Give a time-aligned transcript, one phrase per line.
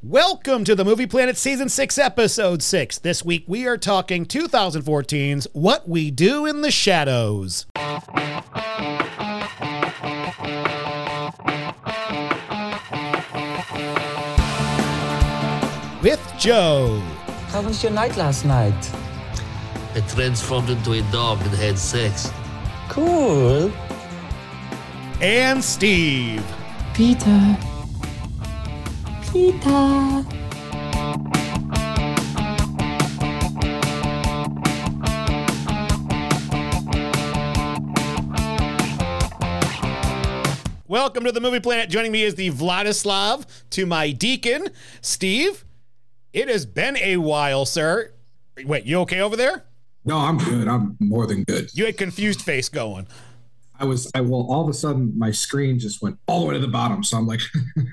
[0.00, 2.98] Welcome to the Movie Planet Season 6, Episode 6.
[2.98, 7.66] This week we are talking 2014's What We Do in the Shadows.
[16.00, 17.02] With Joe.
[17.48, 18.94] How was your night last night?
[19.96, 22.30] I transformed into a dog and had sex.
[22.88, 23.72] Cool.
[25.20, 26.44] And Steve.
[26.94, 27.58] Peter.
[29.32, 30.24] Peter.
[40.86, 41.90] Welcome to the Movie Planet.
[41.90, 44.68] Joining me is the Vladislav to my Deacon,
[45.02, 45.66] Steve.
[46.32, 48.12] It has been a while, sir.
[48.64, 49.64] Wait, you okay over there?
[50.06, 50.68] No, I'm good.
[50.68, 51.68] I'm more than good.
[51.74, 53.06] You had confused face going.
[53.78, 56.54] I was, I well, all of a sudden my screen just went all the way
[56.54, 57.04] to the bottom.
[57.04, 57.40] So I'm like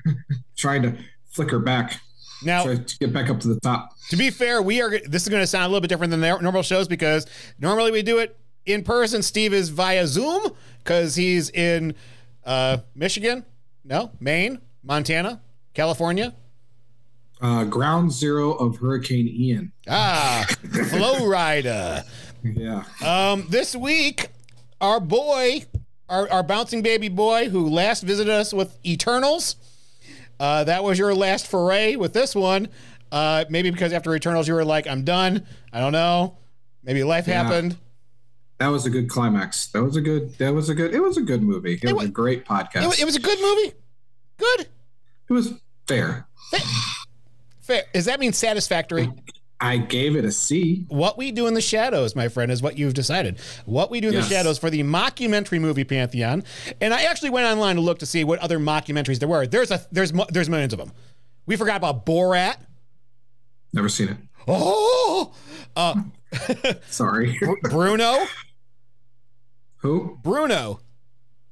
[0.56, 0.96] trying to
[1.36, 2.00] flicker back,
[2.42, 3.90] Now, to get back up to the top.
[4.10, 4.98] to be fair, we are.
[5.06, 7.26] This is going to sound a little bit different than the normal shows because
[7.60, 9.22] normally we do it in person.
[9.22, 10.48] Steve is via Zoom
[10.82, 11.94] because he's in
[12.44, 13.44] uh, Michigan,
[13.84, 15.40] no, Maine, Montana,
[15.74, 16.34] California.
[17.40, 19.70] Uh, ground zero of Hurricane Ian.
[19.88, 20.46] Ah,
[20.88, 22.02] Florida.
[22.42, 22.84] Yeah.
[23.04, 24.28] Um, this week,
[24.80, 25.64] our boy,
[26.08, 29.56] our, our bouncing baby boy who last visited us with Eternals.
[30.38, 32.68] Uh, that was your last foray with this one.
[33.10, 35.46] Uh, maybe because after Eternals you were like, I'm done.
[35.72, 36.36] I don't know.
[36.82, 37.42] Maybe life Yeah.
[37.42, 37.76] happened.
[38.58, 39.66] That was a good climax.
[39.68, 41.74] That was a good, that was a good, it was a good movie.
[41.74, 42.82] It, was wa- a great podcast.
[42.82, 43.72] It, wa- it was a good movie.
[44.38, 44.60] Good.
[45.28, 45.52] it was
[45.86, 46.26] fair.
[47.60, 47.82] Fair.
[47.92, 49.10] Does that mean satisfactory?
[49.60, 50.84] I gave it a C.
[50.88, 53.38] What we do in the shadows, my friend, is what you've decided.
[53.64, 54.28] What we do in Yes.
[54.28, 56.44] the shadows for the mockumentary movie pantheon.
[56.80, 59.46] And I actually went online to look to see what other mockumentaries there were.
[59.46, 60.92] There's a there's there's millions of them.
[61.46, 62.56] We forgot about Borat.
[63.72, 64.16] Never seen it.
[64.48, 65.32] Oh,
[65.74, 66.02] uh,
[66.88, 67.38] Sorry.
[67.62, 68.26] Bruno,
[69.78, 70.18] Who?
[70.22, 70.80] Bruno.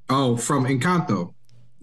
[0.08, 1.33] Oh, from Encanto.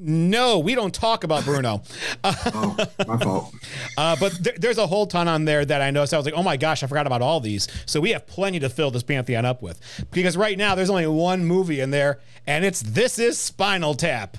[0.03, 1.83] No, we don't talk about Bruno.
[2.23, 2.75] Oh,
[3.07, 3.53] my fault.
[3.97, 6.05] Uh, but there, there's a whole ton on there that I know.
[6.05, 7.67] So I was like, oh my gosh, I forgot about all these.
[7.85, 9.79] So we have plenty to fill this pantheon up with.
[10.11, 14.37] Because right now there's only one movie in there, and it's This Is Spinal Tap.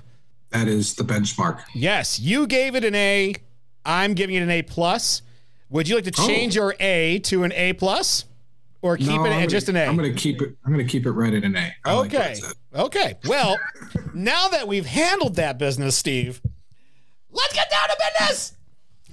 [0.50, 1.60] That is the benchmark.
[1.74, 3.34] Yes, you gave it an A.
[3.84, 5.22] I'm giving it an A plus.
[5.70, 6.26] Would you like to Oh.
[6.26, 8.24] change your A to an A plus,
[8.82, 9.84] or keep No, it at just an A?
[9.84, 10.54] I'm going to keep it.
[10.64, 11.74] I'm going to keep it right at an A.
[11.84, 12.38] I okay.
[12.74, 12.80] at.
[12.80, 13.14] okay.
[13.26, 13.58] Well,
[14.12, 16.42] now that we've handled that business, Steve,
[17.30, 18.56] let's get down to business.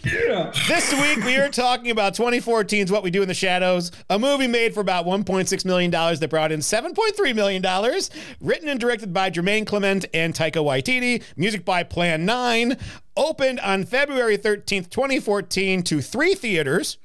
[0.03, 0.53] Yeah.
[0.67, 4.47] This week we are talking about 2014's What We Do in the Shadows, a movie
[4.47, 8.09] made for about 1.6 million dollars that brought in 7.3 million dollars,
[8.39, 12.77] written and directed by Jermaine Clement and Taika Waititi, music by Plan 9,
[13.17, 16.97] opened on February 13th, 2014 to 3 theaters.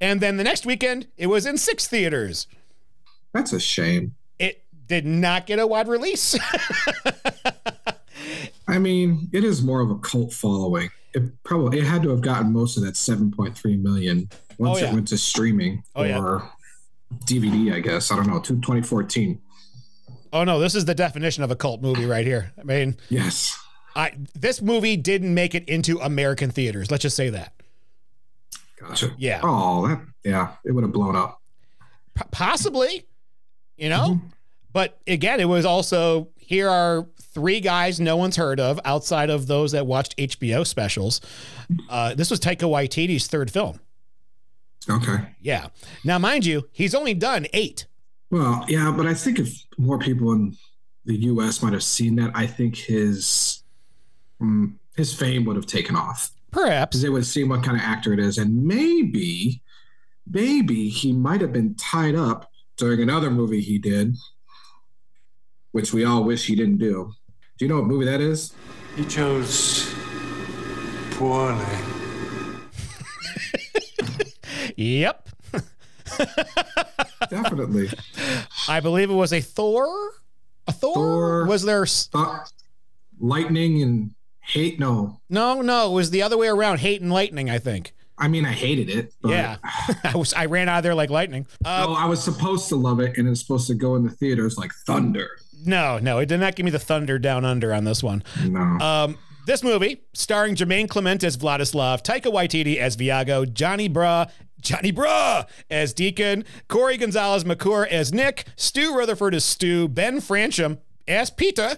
[0.00, 2.46] And then the next weekend it was in 6 theaters.
[3.32, 4.14] That's a shame.
[4.38, 6.36] It did not get a wide release.
[8.68, 10.90] I mean, it is more of a cult following.
[11.12, 14.28] It probably it had to have gotten most of that 7.3 million
[14.58, 14.90] once Oh, yeah.
[14.90, 16.20] it went to streaming Oh, yeah.
[16.20, 16.48] or
[17.24, 18.12] DVD, I guess.
[18.12, 19.40] I don't know, to 2014.
[20.32, 22.52] oh no, this is the definition of a cult movie right here.
[22.58, 23.58] I mean, Yes.
[23.96, 26.92] I this movie didn't make it into American theaters.
[26.92, 27.52] Let's just say that.
[28.80, 29.14] Gotcha.
[29.18, 29.40] Yeah.
[29.42, 31.40] Oh, that yeah, it would have blown up.
[32.14, 33.06] P- possibly,
[33.76, 34.20] you know.
[34.72, 39.46] But again, it was also here are three guys no one's heard of outside of
[39.46, 41.20] those that watched HBO specials.
[41.88, 43.80] Uh, this was Taika Waititi's third film.
[44.88, 45.18] Okay.
[45.40, 45.68] Yeah.
[46.04, 47.86] Now, mind you, he's only done eight.
[48.30, 50.56] Well, yeah, but I think if more people in
[51.04, 53.62] the US might have seen that, I think his
[54.40, 56.30] mm, his fame would have taken off.
[56.50, 57.00] Perhaps.
[57.02, 59.62] they would see what kind of actor it is, and maybe,
[60.28, 64.16] maybe he might have been tied up during another movie he did,
[65.72, 67.12] which we all wish he didn't do.
[67.58, 68.52] Do you know what movie that is?
[68.96, 69.94] He chose
[71.12, 71.64] poorly.
[74.76, 75.28] Yep.
[77.30, 77.90] Definitely.
[78.68, 79.86] I believe it was a Thor.
[80.66, 80.94] A Thor?
[80.94, 81.46] Thor.
[81.46, 81.82] Was there?
[81.82, 82.38] s- Uh,
[83.20, 84.10] lightning and
[84.50, 84.78] hate.
[84.78, 85.90] No, No, no.
[85.90, 86.78] It was the other way around.
[86.78, 87.48] Hate and lightning.
[87.50, 87.92] I think.
[88.18, 89.12] I mean I hated it.
[89.22, 89.56] But, Yeah.
[90.04, 90.34] I was.
[90.34, 91.46] I ran out of there like lightning.
[91.64, 94.04] Uh, Oh, I was supposed to love it, and it was supposed to go in
[94.04, 95.28] the theaters like thunder.
[95.64, 96.18] no, no.
[96.18, 98.22] It did not give me the thunder down under on this one.
[98.46, 98.60] No.
[98.60, 104.26] Um, this movie, starring Jermaine Clement as Vladislav, Taika Waititi as Viago, Johnny Bra,
[104.60, 110.78] Johnny Bra as Deacon, Corey Gonzalez McClure as Nick, Stu Rutherford as Stu, Ben Fransham
[111.10, 111.76] as Peter,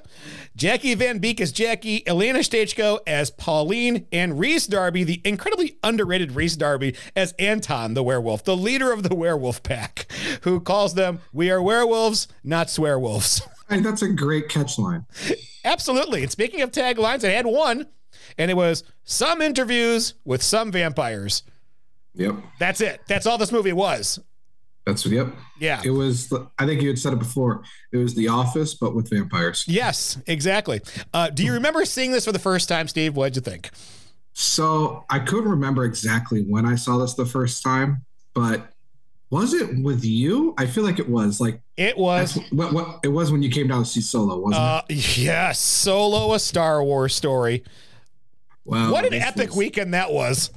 [0.54, 6.32] Jackie Van Beek as Jackie, Elena Stejko as Pauline, and Rhys Darby, the incredibly underrated
[6.32, 10.06] Rhys Darby, as Anton the werewolf, the leader of the werewolf pack,
[10.42, 13.42] who calls them, We are werewolves, not swearwolves.
[13.68, 15.06] Hey, that's a great catch line.
[15.64, 16.22] Absolutely.
[16.22, 17.86] And speaking of taglines, I had one,
[18.36, 21.42] and it was some interviews with some vampires.
[22.14, 22.34] Yep.
[22.58, 23.00] That's it.
[23.08, 24.18] That's all this movie was.
[24.84, 25.32] That's yep.
[25.60, 25.80] Yeah.
[25.84, 26.32] It was.
[26.58, 27.62] I think you had said it before.
[27.92, 29.64] It was The Office, but with vampires.
[29.68, 30.80] Yes, exactly.
[31.14, 33.14] Uh, do you remember seeing this for the first time, Steve?
[33.16, 33.70] What'd you think?
[34.32, 38.72] So I couldn't remember exactly when I saw this the first time, but
[39.30, 40.54] was it with you?
[40.58, 41.40] I feel like it was.
[41.40, 44.60] Like It was, what, what it was when you came down to see Solo, wasn't
[44.62, 47.56] uh, yes, Solo, a Star Wars story.
[47.56, 47.66] it?
[48.64, 50.50] Wow, what an epic was- weekend that was.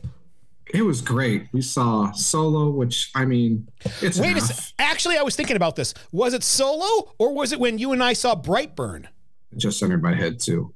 [0.75, 1.47] It was great.
[1.53, 3.67] We saw Solo, which I mean,
[4.01, 4.43] it's Wait a enough.
[4.43, 4.73] sec.
[4.77, 5.93] Actually, I was thinking about this.
[6.11, 9.05] Was it Solo or was it when you and I saw Brightburn?
[9.53, 10.73] It just entered my head too.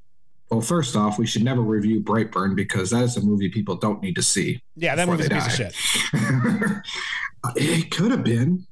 [0.49, 4.01] Well, first off, we should never review Brightburn because that is a movie people don't
[4.01, 4.63] need to see.
[4.77, 5.75] Yeah, that movie's a piece of shit.
[7.57, 8.65] it could have been.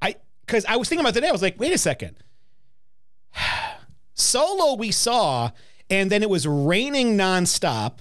[0.00, 0.14] I
[0.46, 1.28] because I was thinking about today.
[1.28, 2.16] I was like, wait a second.
[4.14, 5.50] Solo we saw,
[5.90, 7.98] and then it was raining nonstop.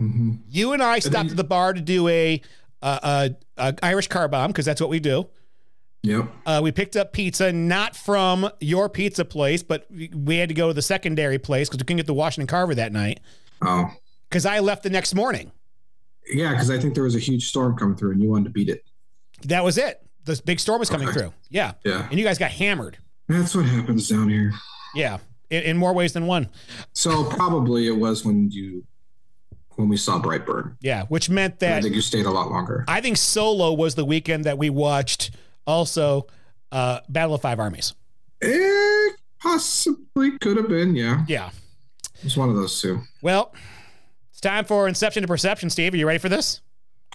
[0.00, 0.40] Mhm.
[0.50, 2.40] You and I stopped then- at the bar to do a,
[2.82, 5.28] a, a, a Irish car bomb because that's what we do.
[6.02, 6.28] Yep.
[6.44, 10.54] Uh, we picked up pizza not from your pizza place, but we, we had to
[10.54, 13.18] go to the secondary place because we couldn't get the Washington Carver that night
[13.62, 13.90] Oh,
[14.28, 15.50] because I left the next morning.
[16.32, 18.50] yeah, because I think there was a huge storm coming through, and you wanted to
[18.50, 18.84] beat it.
[19.44, 20.00] That was it.
[20.24, 21.18] This big storm was coming Okay.
[21.20, 21.32] through.
[21.50, 21.72] Yeah.
[21.84, 22.98] Yeah, And you guys got hammered.
[23.28, 24.52] that's what happens down here.
[24.94, 25.18] Yeah.
[25.50, 26.48] In, in more ways than one.
[26.92, 28.84] So probably it was when you
[29.76, 30.76] when we saw Brightburn.
[30.80, 31.04] Yeah.
[31.04, 31.78] Which meant that.
[31.78, 32.84] I think you stayed a lot longer.
[32.88, 35.30] I think Solo was the weekend that we watched
[35.66, 36.26] also
[36.72, 37.94] uh, Battle of Five Armies.
[38.40, 40.94] It possibly could have been.
[40.96, 41.50] Yeah, Yeah.
[42.22, 43.00] it's one of those two.
[43.22, 43.54] Well,
[44.30, 45.94] it's time for Inception to Perception, Steve.
[45.94, 46.60] Are you ready for this?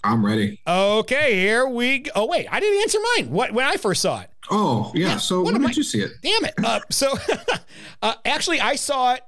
[0.04, 0.60] I'm ready.
[0.66, 2.10] Okay, here we go.
[2.16, 3.30] Oh, wait, I didn't answer mine.
[3.30, 4.30] What when I first saw it?
[4.50, 5.16] Oh yeah.
[5.18, 6.10] So when did I- you see it?
[6.22, 6.54] Damn it.
[6.64, 7.14] Uh, so
[8.02, 9.22] uh, actually, I saw it.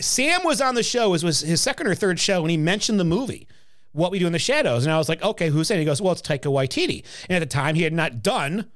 [0.00, 1.14] Sam was on the show.
[1.14, 3.48] It was his second or third show, and he mentioned the movie,
[3.92, 4.84] What We Do in the Shadows.
[4.84, 5.76] And I was like, okay, who's in?
[5.76, 5.80] it?
[5.80, 7.04] He goes, well, it's Taika Waititi.
[7.28, 8.70] And at the time, he had not done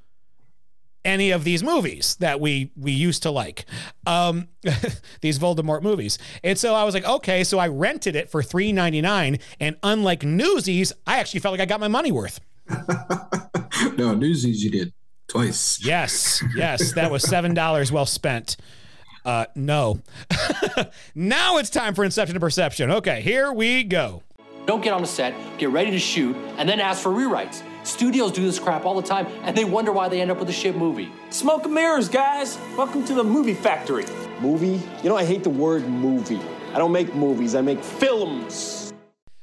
[1.05, 3.65] any of these movies that we we used to like,
[4.07, 4.49] um,
[5.21, 6.19] these Voldemort movies.
[6.45, 9.39] And so I was like, okay, so I rented it for three ninety nine.
[9.61, 12.41] And unlike Newsies, I actually felt like I got my money worth.
[13.97, 14.93] no, Newsies you did
[15.29, 15.85] twice.
[15.85, 18.57] Yes, yes, that was seven dollars well spent.
[19.25, 20.01] Uh, no.
[21.15, 22.91] now it's time for Inception to Perception.
[22.91, 24.23] Okay, here we go.
[24.67, 27.63] Don't get on the set, get ready to shoot, and then ask for rewrites.
[27.85, 30.49] Studios do this crap all the time, and they wonder why they end up with
[30.49, 31.11] a shit movie.
[31.31, 32.59] Smoke and mirrors, guys.
[32.77, 34.05] Welcome to the movie factory.
[34.41, 34.81] Movie?
[35.03, 36.41] You know, I hate the word movie.
[36.73, 38.82] I don't make movies, I make films.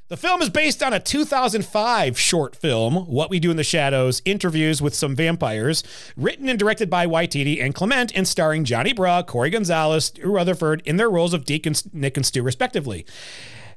[0.10, 4.24] The film is based on a 2005 short film, What We Do in the Shadows
[4.26, 5.84] Interviews with Some Vampires,
[6.18, 10.98] written and directed by Waititi and Clement, and starring Johnny Bra, Corey Gonzalez, Rutherford in
[10.98, 13.06] their roles of and Nick and Stu, respectively.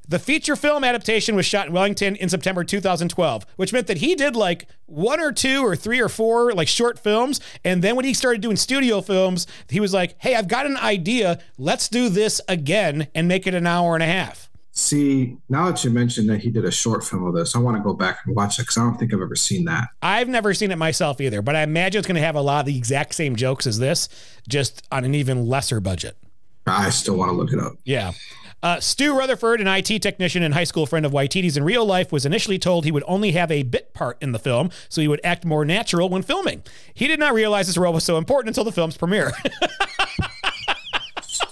[0.07, 4.15] The feature film adaptation was shot in Wellington in September 2012, which meant that he
[4.15, 7.41] did like one or two or three or four like short films.
[7.63, 10.77] And then when he started doing studio films, he was like, hey, I've got an
[10.77, 11.37] idea.
[11.59, 14.49] Let's do this again and make it an hour and a half.
[14.75, 17.77] See, now that you mentioned that he did a short film of this, I want
[17.77, 19.89] to go back and watch it because I don't think I've ever seen that.
[20.01, 22.61] I've never seen it myself either, but I imagine it's going to have a lot
[22.61, 24.09] of the exact same jokes as this,
[24.49, 26.17] just on an even lesser budget.
[26.65, 27.73] I still want to look it up.
[27.85, 28.13] Yeah.
[28.63, 32.11] Uh, Stu Rutherford, an IT technician and high school friend of Waititi's in real life,
[32.11, 35.07] was initially told he would only have a bit part in the film, so he
[35.07, 36.63] would act more natural when filming.
[36.93, 39.33] He did not realize his role was so important until the film's premiere,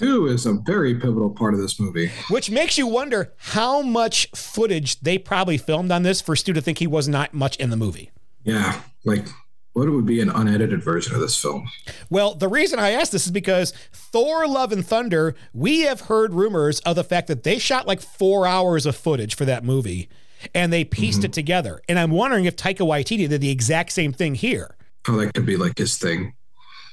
[0.02, 2.10] Stu is a very pivotal part of this movie.
[2.32, 6.62] which makes you wonder how much footage they probably filmed on this for Stu to
[6.62, 8.10] think he was not much in the movie.
[8.44, 9.28] Yeah, like
[9.74, 11.70] what would be an unedited version of this film?
[12.10, 16.34] Well, the reason I asked this is because Thor Love and Thunder, we have heard
[16.34, 20.10] rumors of the fact that they shot like four hours of footage for that movie
[20.56, 21.26] and they pieced mm-hmm.
[21.26, 21.80] it together.
[21.88, 24.76] And I'm wondering if Taika Waititi did the exact same thing here.
[25.08, 26.34] Oh, that could be like his thing.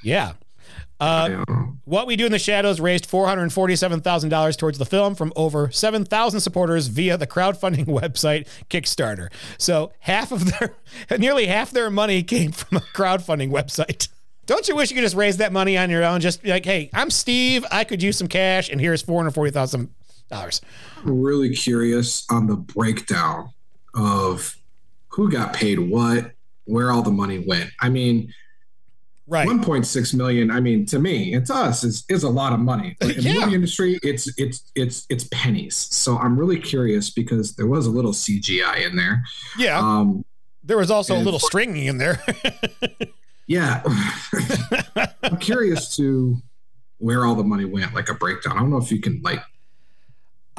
[0.03, 0.33] Yeah.
[0.99, 1.69] Uh, I.
[1.85, 6.85] What We Do in the Shadows raised $447,000 towards the film from over 7,000 supporters
[6.85, 9.29] via the crowdfunding website Kickstarter.
[9.57, 10.75] So half of their,
[11.17, 14.07] nearly half their money came from a crowdfunding website.
[14.45, 16.21] Don't you wish you could just raise that money on your own?
[16.21, 17.65] Just be like, hey, I'm Steve.
[17.71, 19.89] I could use some cash, and here's $440,000.
[20.31, 23.49] I'm really curious on the breakdown
[23.95, 24.55] of
[25.07, 26.33] who got paid what,
[26.65, 27.71] where all the money went.
[27.79, 28.31] I mean,
[29.29, 29.47] Right.
[29.47, 30.49] 1.6 million.
[30.49, 32.97] I mean, to me, and to us, is is a lot of money.
[33.01, 33.33] In Yeah.
[33.33, 35.75] the movie industry, it's it's it's it's pennies.
[35.75, 39.21] So I'm really curious because there was a little CGI in there.
[39.57, 39.77] Yeah.
[39.79, 40.25] Um,
[40.63, 42.21] there was also a little stringing in there.
[43.47, 43.83] yeah,
[45.23, 46.37] I'm curious to
[46.97, 47.93] where all the money went.
[47.93, 48.57] Like a breakdown.
[48.57, 49.39] I don't know if you can like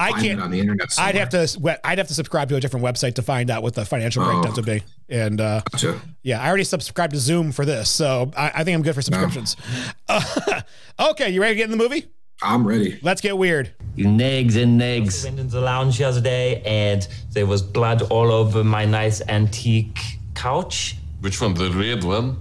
[0.01, 0.39] I can't.
[0.39, 0.93] it on the internet.
[0.97, 1.75] I'd have somewhere.
[1.75, 1.87] to.
[1.87, 4.31] I'd have to subscribe to a different website to find out what the financial Oh.
[4.31, 4.83] breakdowns would be.
[5.09, 5.99] And uh, Gotcha.
[6.23, 9.01] yeah, I already subscribed to Zoom for this, so I, I think I'm good for
[9.01, 9.55] subscriptions.
[10.07, 10.61] Uh,
[11.11, 12.05] okay, you ready to get in the movie?
[12.43, 12.97] I'm ready.
[13.03, 13.71] Let's get weird.
[13.95, 15.23] You nags and negs.
[15.23, 19.21] went into the lounge the other day and there was blood all over my nice
[19.29, 19.99] antique
[20.33, 20.95] couch.
[21.19, 21.53] Which one?
[21.53, 22.39] The red one?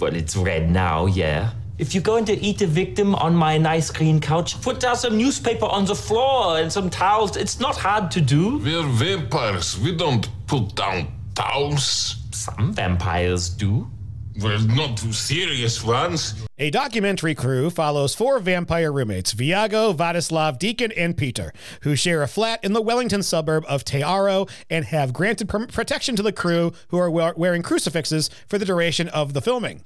[0.00, 1.50] Well, it's red now, yeah.
[1.78, 5.18] If you're going to eat a victim on my nice green couch, put down some
[5.18, 7.36] newspaper on the floor and some towels.
[7.36, 8.58] It's not hard to do.
[8.58, 9.78] We're vampires.
[9.78, 12.16] We don't put down towels.
[12.30, 13.90] Some vampires do.
[14.40, 16.46] We're not too serious ones.
[16.58, 21.52] A documentary crew follows four vampire roommates, Viago, Vladislav, Deacon, and Peter,
[21.82, 25.66] who share a flat in the Wellington suburb of Te Aro and have granted per-
[25.66, 29.84] protection to the crew who are we- wearing crucifixes for the duration of the filming.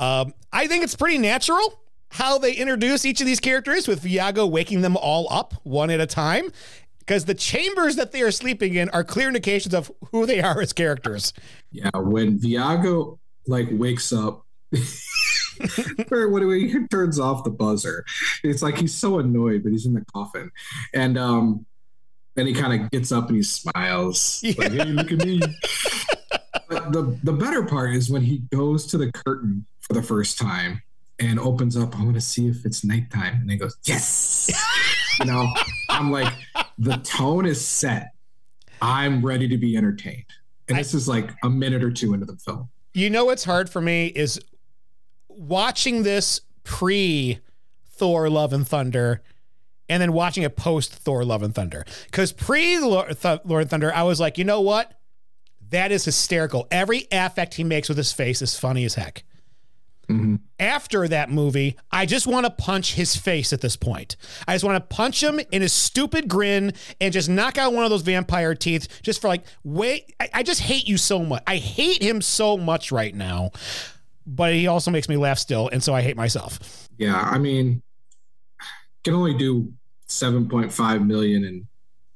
[0.00, 4.50] Um, I think it's pretty natural how they introduce each of these characters with Viago
[4.50, 6.50] waking them all up one at a time
[6.98, 10.60] because the chambers that they are sleeping in are clear indications of who they are
[10.60, 11.32] as characters.
[11.70, 14.46] Yeah, when Viago like wakes up,
[16.10, 18.04] or when he turns off the buzzer,
[18.42, 20.50] it's like he's so annoyed, but he's in the coffin,
[20.94, 21.66] and um,
[22.34, 25.40] then he kind of gets up and he smiles, like, "Hey, look at me."
[26.68, 30.38] but the the better part is when he goes to the curtain for the first
[30.38, 30.80] time
[31.18, 31.98] and opens up.
[31.98, 34.48] I want to see if it's nighttime, and he goes, "Yes."
[35.18, 35.52] you know,
[35.88, 36.32] I'm like,
[36.78, 38.12] the tone is set.
[38.80, 40.26] I'm ready to be entertained.
[40.68, 42.68] And this is like a minute or two into the film.
[42.94, 44.40] You know what's hard for me is
[45.28, 47.40] watching this pre
[47.84, 49.22] Thor Love and Thunder
[49.88, 51.84] and then watching it post Thor Love and Thunder.
[52.04, 54.94] Because pre Lord and Thunder, I was like, you know what?
[55.70, 56.68] That is hysterical.
[56.70, 59.24] Every affect he makes with his face is funny as heck.
[60.58, 64.16] After that movie, I just want to punch his face at this point.
[64.46, 67.84] I just want to punch him in his stupid grin and just knock out one
[67.84, 71.42] of those vampire teeth just for like, wait, I, I just hate you so much.
[71.46, 73.50] I hate him so much right now,
[74.26, 75.68] but he also makes me laugh still.
[75.68, 76.88] And so I hate myself.
[76.98, 77.80] Yeah, I mean,
[79.04, 79.72] can only do
[80.08, 81.66] 7.5 million in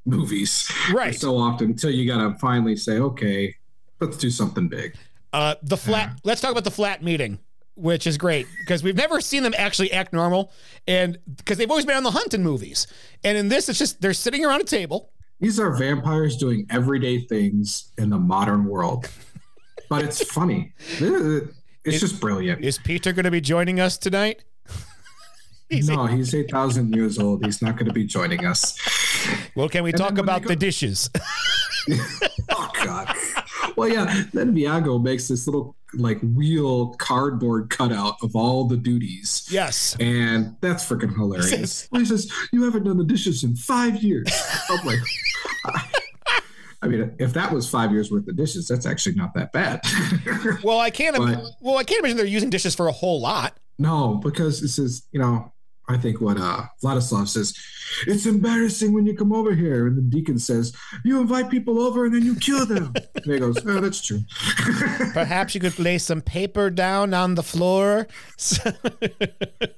[0.04, 1.14] movies Right.
[1.14, 3.54] so often until you got to finally say, okay,
[4.00, 4.94] let's do something big.
[5.32, 7.38] Uh, the flat, let's talk about the flat meeting.
[7.76, 10.52] Which is great because we've never seen them actually act normal,
[10.87, 12.87] and because they've always been on the hunt in movies,
[13.25, 15.11] and in this, it's just they're sitting around a table.
[15.40, 19.11] These are vampires doing everyday things in the modern world,
[19.88, 20.73] but it's funny.
[21.85, 22.64] It's just brilliant.
[22.64, 24.45] Is Peter going to be joining us tonight?
[25.71, 27.45] no, he's 8,000 years old.
[27.45, 28.78] He's not going to be joining us.
[29.54, 31.11] Well, can we And talk about they the dishes?
[32.50, 33.14] oh God.
[33.76, 34.25] Well, yeah.
[34.33, 39.46] Then Viago makes this little like wheel cardboard cutout of all the duties.
[39.50, 39.96] Yes.
[40.00, 41.88] And that's freaking hilarious.
[41.92, 44.26] he says, "You haven't done the dishes in five years."
[44.70, 44.98] I'm like,
[46.82, 49.80] I mean, if that was five years worth of dishes, that's actually not that bad.
[50.62, 51.16] Well, I can't.
[51.16, 53.56] But- well, I can't imagine they're using dishes for a whole lot.
[53.78, 55.52] no, because this is, you know,
[55.88, 57.55] I think what uh Vladislav says,
[58.07, 59.87] it's embarrassing when you come over here.
[59.87, 60.75] And the Deacon says,
[61.05, 62.93] You invite people over and then you kill them.
[63.14, 64.21] and he goes, Oh, that's true.
[65.12, 68.07] Perhaps you could lay some paper down on the floor.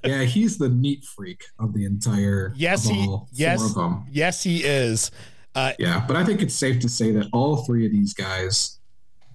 [0.05, 3.17] yeah, he's the neat freak of the entire yes, he.
[3.33, 4.05] Yes, four of them.
[4.11, 5.11] yes, he is.
[5.55, 8.79] Uh, Yeah, but I think it's safe to say that all three of these guys,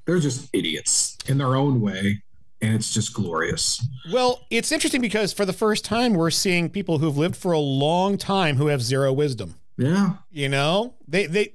[0.07, 2.23] they're just idiots in their own way,
[2.63, 3.85] and it's just glorious.
[4.11, 7.59] well, it's interesting because for the first time, we're seeing people who've lived for a
[7.59, 9.57] long time who have zero wisdom.
[9.77, 11.55] Yeah, You know, they they,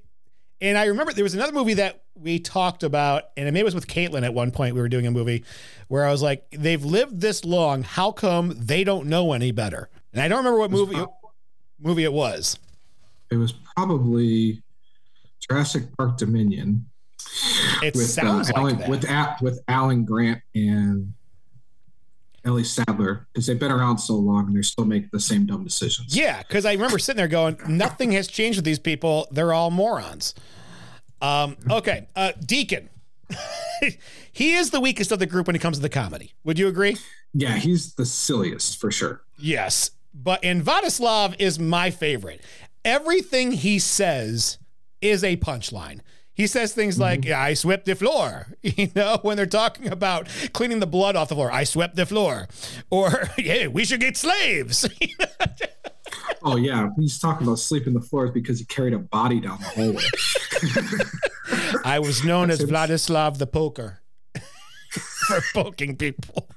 [0.62, 3.76] and I remember there was another movie that we talked about, and maybe it was
[3.76, 4.74] with Caitlin at one point.
[4.76, 5.44] We were doing a movie
[5.88, 7.84] where I was like, they've lived this long.
[7.84, 9.90] How come they don't know any better?
[10.14, 11.06] And I don't remember what movie
[11.80, 12.58] movie it was.
[13.30, 14.62] it was probably
[15.48, 16.88] Jurassic Park Dominion.
[17.84, 18.90] It with sounds uh, like Alan, that.
[18.90, 21.14] with A- with Alan Grant and
[22.46, 25.64] Ellie Sattler because they've been around so long and they still make the same dumb
[25.64, 26.16] decisions.
[26.16, 29.28] Yeah, because I remember sitting there going, nothing has changed with these people.
[29.32, 30.34] They're all morons.
[31.22, 32.90] Um, okay, uh, Deacon.
[34.32, 36.34] he is the weakest of the group when it comes to the comedy.
[36.46, 36.98] Would you agree?
[37.34, 39.22] Yeah, he's the silliest for sure.
[39.38, 42.42] Yes, but and Vladislav is my favorite.
[42.86, 44.58] Everything he says
[45.02, 46.00] is a punchline.
[46.38, 47.02] He says things mm-hmm.
[47.02, 51.16] like, yeah, I swept the floor, you know, when they're talking about cleaning the blood
[51.16, 51.52] off the floor.
[51.52, 52.48] I swept the floor.
[52.92, 54.88] Or, yeah, we should get slaves.
[56.44, 59.66] Oh yeah, he's talking about sleeping the floors because he carried a body down the
[59.66, 60.04] hallway.
[61.84, 64.02] I was known as Vladislav the Poker
[65.28, 66.48] for poking people.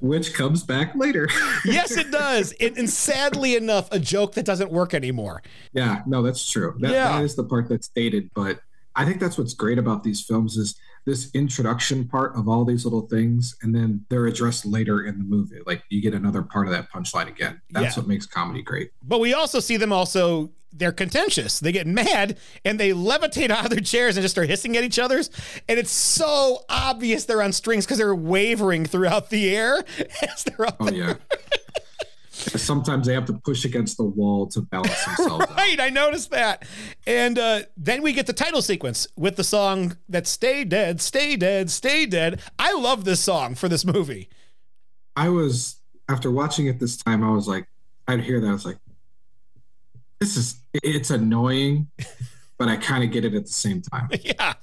[0.00, 1.28] Which comes back later.
[1.64, 2.52] yes, it does.
[2.60, 5.42] And, and sadly enough, a joke that doesn't work anymore.
[5.72, 6.74] Yeah, no, that's true.
[6.80, 7.12] That, Yeah.
[7.12, 8.60] that is the part that's dated, but
[8.94, 12.84] I think that's what's great about these films is this introduction part of all these
[12.84, 15.58] little things, and then they're addressed later in the movie.
[15.66, 17.60] Like you get another part of that punchline again.
[17.70, 18.02] That's Yeah.
[18.02, 18.90] what makes comedy great.
[19.02, 21.58] But we also see them also, they're contentious.
[21.60, 24.84] They get mad and they levitate out of their chairs and just start hissing at
[24.84, 25.28] each other's.
[25.68, 29.84] And it's so obvious they're on strings because they're wavering throughout the air
[30.22, 30.94] as they're up Oh there.
[30.94, 31.14] yeah.
[32.32, 35.56] Sometimes they have to push against the wall to balance themselves out.
[35.56, 36.66] Right, I noticed that.
[37.06, 41.36] And uh, then we get the title sequence with the song that Stay Dead, Stay
[41.36, 42.40] Dead, Stay Dead.
[42.58, 44.30] I love this song for this movie.
[45.14, 45.76] I was
[46.08, 47.66] after watching it this time, I was like,
[48.08, 48.48] I'd hear that.
[48.48, 48.78] I was like,
[50.20, 51.88] this is it's annoying,
[52.58, 54.08] but I kind of get it at the same time.
[54.22, 54.54] Yeah.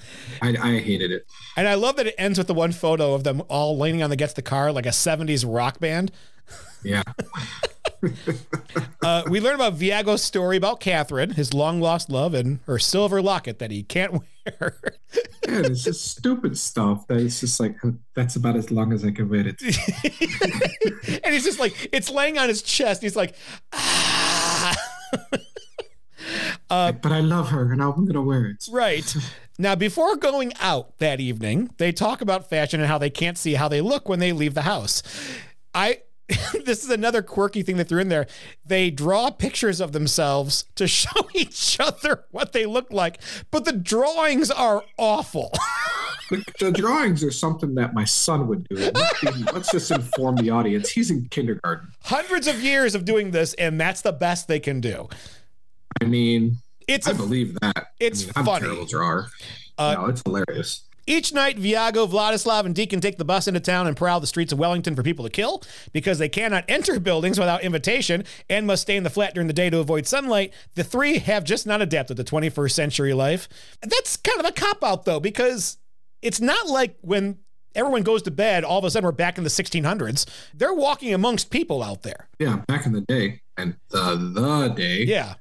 [0.42, 1.26] I, I hated it.
[1.56, 4.10] And I love that it ends with the one photo of them all leaning on
[4.10, 6.12] the Gets the Car like a 70s rock band.
[6.84, 7.04] Yeah.
[9.04, 13.22] Uh, we learn about Viago's story about Catherine, his long lost love, and her silver
[13.22, 14.14] locket that he can't
[14.46, 14.76] wear.
[15.48, 17.78] Yeah, it's just stupid stuff that it's just like
[18.14, 19.62] that's about as long as I can wear it.
[21.24, 23.02] and he's just like, it's laying on his chest.
[23.02, 23.36] He's like,
[23.74, 24.76] ah.
[26.70, 28.68] but I love her and I'm gonna wear it.
[28.72, 29.16] Right.
[29.58, 33.56] Now, before going out that evening, they talk about fashion and how they can't see
[33.56, 35.04] how they look when they leave the house.
[35.74, 36.02] I
[36.66, 38.28] this is another quirky thing they threw in there.
[38.66, 43.20] They draw pictures of themselves to show each other what they look like,
[43.52, 45.52] but the drawings are awful.
[46.30, 48.76] The, the drawings are something that my son would do.
[48.76, 50.88] Let's, be- let's just inform the audience.
[50.92, 51.88] He's in kindergarten.
[52.04, 55.10] Hundreds of years of doing this, and that's the best they can do.
[56.00, 56.58] I mean,
[56.88, 57.88] It's I a- believe that.
[58.00, 58.58] it's I mean, I'm funny.
[58.58, 59.28] a terrible drawer.
[59.80, 60.84] Uh, no, it's hilarious.
[61.10, 64.54] Each night, Viago, Vladislav, and Deacon take the bus into town and prowl the streets
[64.54, 65.64] of Wellington for people to kill.
[65.92, 69.54] Because they cannot enter buildings without invitation and must stay in the flat during the
[69.54, 73.50] day to avoid sunlight, the three have just not adapted to 21st century life.
[73.82, 75.78] That's kind of a cop out, though, because
[76.22, 77.40] it's not like when
[77.74, 80.30] everyone goes to bed, all of a sudden we're back in the 1600s.
[80.54, 82.30] They're walking amongst people out there.
[82.38, 85.06] Yeah, back in the day and the the day.
[85.06, 85.34] Yeah.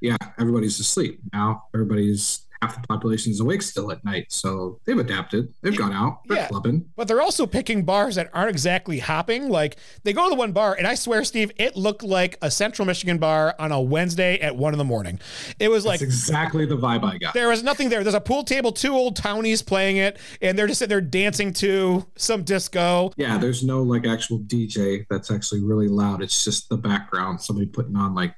[0.00, 1.20] yeah, everybody's asleep.
[1.32, 4.26] Now everybody's half the population is awake still at night.
[4.28, 5.52] So they've adapted.
[5.62, 6.20] They've gone out.
[6.28, 6.48] They're Yeah.
[6.48, 6.84] clubbing.
[6.96, 9.48] But they're also picking bars that aren't exactly hopping.
[9.48, 12.50] Like they go to the one bar, and I swear, Steve, it looked like a
[12.50, 15.18] Central Michigan bar on a Wednesday at one in the morning.
[15.58, 17.34] It was like That's exactly the vibe I got.
[17.34, 18.04] there was nothing there.
[18.04, 21.52] There's a pool table, two old townies playing it, and they're just sitting there dancing
[21.54, 23.10] to some disco.
[23.16, 26.22] Yeah, there's no like actual DJ that's actually really loud.
[26.22, 28.34] It's just the background, somebody putting on like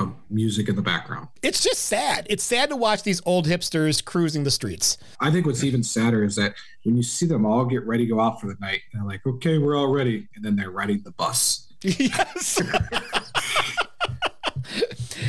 [0.00, 1.28] um, music in the background.
[1.42, 2.26] It's just sad.
[2.30, 4.98] It's sad to watch these old hipsters cruising the streets.
[5.20, 8.14] I think what's even sadder is that when you see them all get ready to
[8.14, 10.28] go out for the night, they're like, okay, we're all ready.
[10.34, 11.72] And then they're riding the bus.
[11.82, 12.60] yes.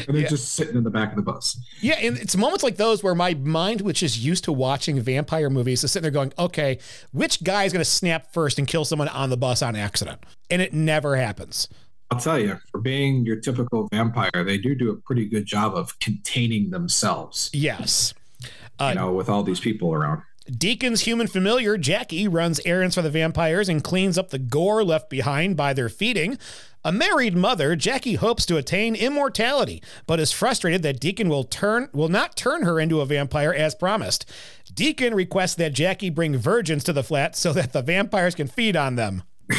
[0.07, 1.59] And they're just sitting in the back of the bus.
[1.79, 5.49] Yeah, and it's moments like those where my mind, which is used to watching vampire
[5.49, 6.79] movies, is sitting there going, okay,
[7.11, 10.23] which guy is going to snap first and kill someone on the bus on accident?
[10.49, 11.67] And it never happens.
[12.11, 15.73] I'll tell you, for being your typical vampire, they do do a pretty good job
[15.75, 18.13] of containing themselves, Yes.
[18.43, 20.21] you uh, know, with all these people around.
[20.49, 25.09] Deacon's human familiar, Jackie, runs errands for the vampires and cleans up the gore left
[25.09, 26.37] behind by their feeding.
[26.83, 31.89] A married mother, Jackie hopes to attain immortality, but is frustrated that Deacon will turn
[31.93, 34.29] will not turn her into a vampire as promised.
[34.73, 38.75] Deacon requests that Jackie bring virgins to the flat so that the vampires can feed
[38.75, 39.23] on them.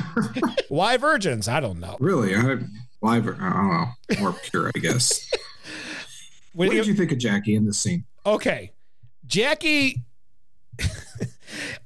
[0.68, 1.48] Why virgins?
[1.48, 1.96] I don't know.
[2.00, 2.58] Really, I,
[3.00, 3.86] well, I, don't know,
[4.20, 5.30] more pure, I guess.
[6.54, 8.04] What what you- did you think of Jackie in this scene?
[8.26, 8.72] Okay.
[9.26, 10.02] Jackie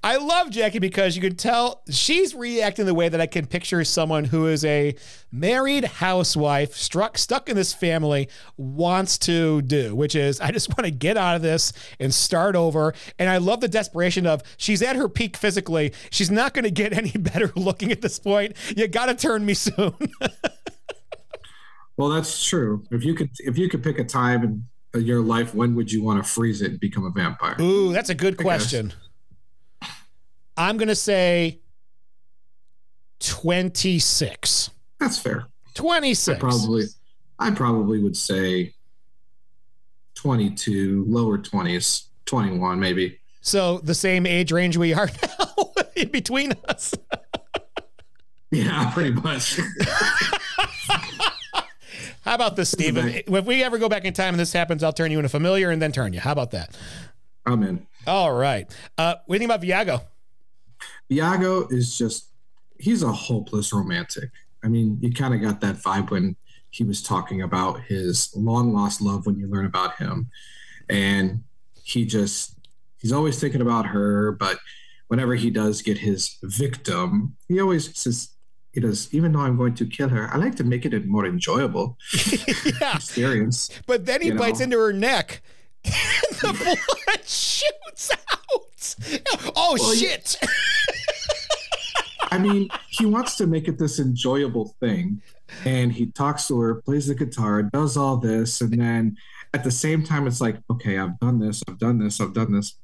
[0.02, 3.84] I love Jackie because you can tell she's reacting the way that I can picture
[3.84, 4.94] someone who is a
[5.32, 10.84] married housewife struck stuck in this family wants to do, which is I just want
[10.84, 12.94] to get out of this and start over.
[13.18, 15.92] And I love the desperation of she's at her peak physically.
[16.10, 18.56] She's not going to get any better looking at this point.
[18.76, 19.94] You got to turn me soon.
[21.96, 22.84] Well, that's true.
[22.90, 25.90] If you could, if you could pick a time in uh, your life, when would
[25.90, 27.56] you want to freeze it and become a vampire?
[27.60, 28.44] Ooh, that's a good guess.
[28.44, 28.92] question.
[30.56, 31.60] I'm going to say
[33.20, 34.70] 26.
[34.98, 35.46] That's fair.
[35.74, 36.36] 26.
[36.36, 36.84] I probably,
[37.38, 38.72] I probably would say
[40.14, 42.04] twenty-two, lower twenties.
[42.24, 43.20] 21, maybe.
[43.40, 46.94] So the same age range we are now in between us.
[48.52, 49.58] Yeah, pretty much.
[52.22, 53.08] How about this, Steven?
[53.26, 55.70] If we ever go back in time and this happens, I'll turn you into familiar
[55.70, 56.20] and then turn you.
[56.20, 56.76] How about that?
[57.44, 57.86] I'm in.
[58.06, 58.72] All right.
[58.96, 60.00] Uh, what do you think about Viago?
[61.10, 62.30] Viago is just,
[62.78, 64.30] he's a hopeless romantic.
[64.64, 66.36] I mean, you kind of got that vibe when
[66.70, 70.30] he was talking about his long lost love when you learn about him.
[70.88, 71.44] And
[71.82, 72.58] he just,
[72.98, 74.58] he's always thinking about her, but
[75.08, 78.30] whenever he does get his victim, he always says,
[78.72, 81.00] he does, even though I'm going to kill her, I like to make it a
[81.00, 81.96] more enjoyable
[82.80, 82.96] yeah.
[82.96, 83.70] experience.
[83.86, 84.64] But then he bites know?
[84.64, 85.42] into her neck
[85.84, 85.94] and
[86.40, 88.65] the blood shoots out.
[89.56, 90.36] Oh, Well, you- shit.
[92.32, 95.22] I mean, he wants to make it this enjoyable thing.
[95.64, 98.60] And he talks to her, plays the guitar, does all this.
[98.60, 99.16] And then
[99.54, 102.52] at the same time, it's like, okay, I've done this, I've done this, I've done
[102.52, 102.74] this.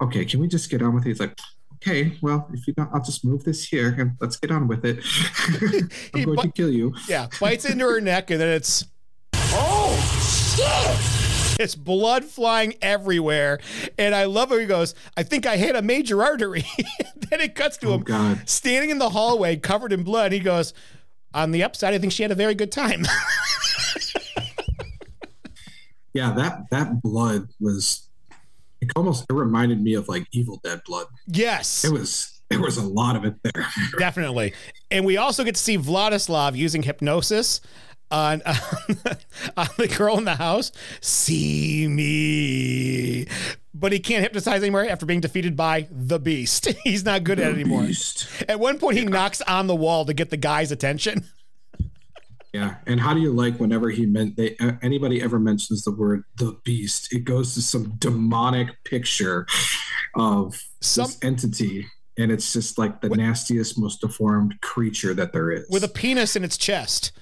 [0.00, 1.10] Okay, can we just get on with it?
[1.10, 1.38] He's like,
[1.74, 4.84] okay, well, if you don't, I'll just move this here and let's get on with
[4.86, 5.04] it.
[6.14, 6.94] I'm going to kill you.
[7.06, 8.86] Yeah, bites into her neck, and then it's
[9.52, 9.94] Oh,
[10.56, 11.19] shit!
[11.60, 13.60] It's blood flying everywhere.
[13.98, 16.64] And I love how he goes, I think I hit a major artery.
[17.30, 18.48] then it cuts to Oh, him God.
[18.48, 20.32] standing in the hallway covered in blood.
[20.32, 20.72] He goes,
[21.34, 23.04] On the upside, I think she had a very good time.
[26.12, 28.08] Yeah, that that blood was
[28.80, 31.06] it almost it reminded me of like Evil Dead blood.
[31.28, 31.84] yes.
[31.84, 33.64] It was there was a lot of it there.
[33.98, 34.54] Definitely.
[34.90, 37.60] And we also get to see Vladislav using hypnosis
[38.10, 38.42] on,
[39.56, 40.72] on the girl in the house.
[41.00, 43.26] See me.
[43.72, 46.66] But he can't hypnotize anymore after being defeated by the beast.
[46.84, 47.82] He's not good at it anymore.
[47.84, 48.26] Beast.
[48.48, 51.24] At one point, he knocks on the wall to get the guy's attention.
[52.52, 56.24] Yeah, and how do you like whenever he meant they anybody ever mentions the word
[56.36, 57.12] the beast?
[57.14, 59.46] It goes to some demonic picture
[60.16, 61.86] of Some- this entity,
[62.18, 65.66] and it's just like the nastiest, most deformed creature that there is.
[65.70, 67.12] With a penis in its chest.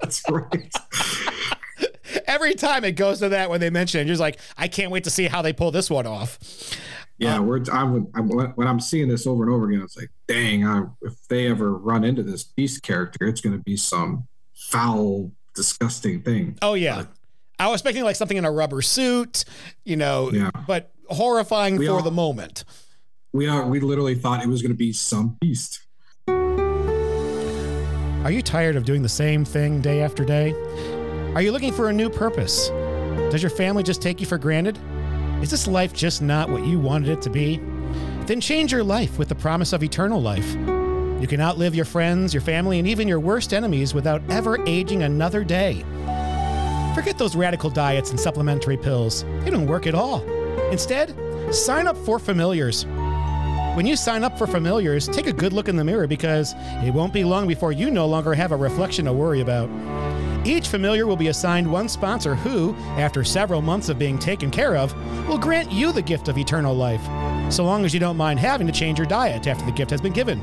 [0.00, 0.72] That's right.
[2.26, 4.90] Every time it goes to that when they mention it, you're just like, I can't
[4.90, 6.38] wait to see how they pull this one off.
[7.18, 10.10] Yeah, um, we're I'm, I'm when I'm seeing this over and over again, it's like,
[10.26, 14.26] dang, I, if they ever run into this beast character, it's going to be some
[14.54, 16.56] foul, disgusting thing.
[16.62, 17.04] Oh yeah.
[17.58, 19.44] I was expecting like something in a rubber suit,
[19.84, 20.50] you know, Yeah.
[20.66, 22.64] but horrifying We for all- the moment.
[23.32, 25.82] We are we literally thought it was going to be some beast.
[28.22, 30.52] Are you tired of doing the same thing day after day?
[31.34, 32.68] Are you looking for a new purpose?
[33.30, 34.78] Does your family just take you for granted?
[35.40, 37.56] Is this life just not what you wanted it to be?
[38.26, 40.54] Then change your life with the promise of eternal life.
[41.18, 45.02] You can outlive your friends, your family, and even your worst enemies without ever aging
[45.02, 45.82] another day.
[46.94, 49.24] Forget those radical diets and supplementary pills.
[49.44, 50.20] They don't work at all.
[50.70, 51.14] Instead,
[51.54, 52.84] sign up for Familiars.
[53.80, 56.92] When you sign up for Familiars, take a good look in the mirror because it
[56.92, 59.70] won't be long before you no longer have a reflection to worry about.
[60.46, 64.76] Each familiar will be assigned one sponsor who, after several months of being taken care
[64.76, 64.94] of,
[65.26, 67.00] will grant you the gift of eternal life,
[67.50, 70.02] so long as you don't mind having to change your diet after the gift has
[70.02, 70.42] been given.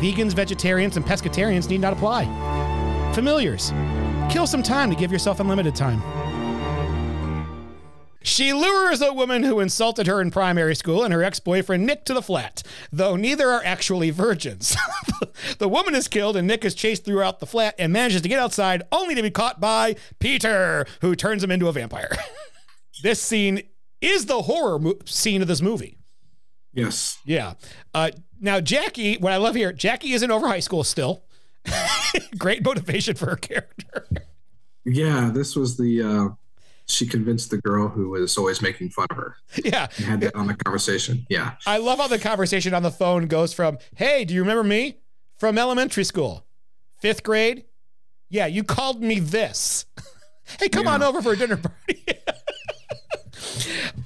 [0.00, 2.24] Vegans, vegetarians, and pescatarians need not apply.
[3.14, 3.72] Familiars.
[4.30, 6.00] Kill some time to give yourself unlimited time.
[8.24, 12.06] She lures a woman who insulted her in primary school and her ex boyfriend Nick
[12.06, 14.74] to the flat, though neither are actually virgins.
[15.58, 18.38] the woman is killed and Nick is chased throughout the flat and manages to get
[18.38, 22.16] outside only to be caught by Peter, who turns him into a vampire.
[23.02, 23.62] this scene
[24.00, 25.98] is the horror mo- scene of this movie.
[26.72, 27.18] Yes.
[27.26, 27.54] Yeah.
[27.92, 28.10] Uh,
[28.40, 31.24] now, Jackie, what I love here, Jackie isn't over high school still.
[32.38, 34.08] Great motivation for her character.
[34.86, 36.28] Yeah, this was the uh
[36.86, 39.36] she convinced the girl who was always making fun of her.
[39.64, 39.88] Yeah.
[39.96, 41.26] And had that on the conversation.
[41.28, 41.52] Yeah.
[41.66, 44.98] I love how the conversation on the phone goes from, hey, do you remember me?
[45.38, 46.44] From elementary school,
[47.00, 47.64] fifth grade?
[48.28, 49.86] Yeah, you called me this.
[50.60, 52.04] hey, come on over for a dinner party.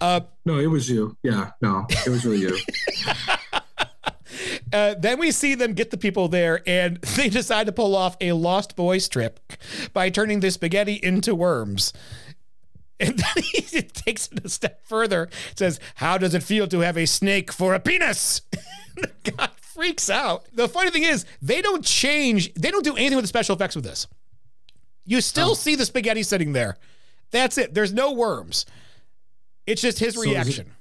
[0.01, 1.17] uh, No, it was you.
[1.23, 2.57] Yeah, no, it was really you.
[4.73, 8.17] uh, then we see them get the people there, and they decide to pull off
[8.21, 9.41] a Lost Boys trip
[9.93, 11.93] by turning the spaghetti into worms.
[13.01, 15.29] And then he takes it a step further.
[15.55, 18.43] Says, "How does it feel to have a snake for a penis?"
[18.97, 20.47] the guy freaks out.
[20.53, 22.53] The funny thing is, they don't change.
[22.55, 24.09] They don't do anything with the special effects with this.
[25.07, 25.55] You still oh.
[25.55, 26.77] see the spaghetti sitting there.
[27.31, 27.73] That's it.
[27.73, 28.67] There's no worms.
[29.67, 30.73] It's just his So it- reaction.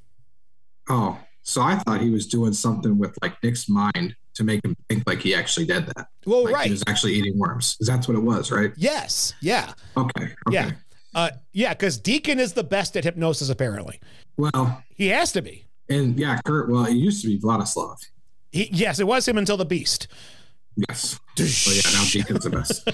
[0.90, 4.76] Oh, so I thought he was doing something with like Nick's mind to make him
[4.90, 6.08] think like he actually did that.
[6.26, 6.66] Well, Like right.
[6.66, 7.78] He was actually eating worms.
[7.80, 8.72] That's what it was, right?
[8.76, 9.34] Yes.
[9.42, 9.74] Yeah.
[9.96, 10.24] Okay.
[10.24, 10.34] Okay.
[10.52, 10.72] Yeah.
[11.18, 14.00] Uh, yeah, because Deacon is the best at hypnosis, apparently.
[14.38, 15.66] Well, he has to be.
[15.90, 16.70] And yeah, Kurt.
[16.70, 17.98] Well, it used to be Vladislav.
[18.52, 20.08] He, yes, it was him until the Beast.
[20.88, 21.20] Yes.
[21.36, 22.86] So yeah, now Deacon's the best.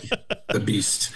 [0.48, 1.12] the Beast.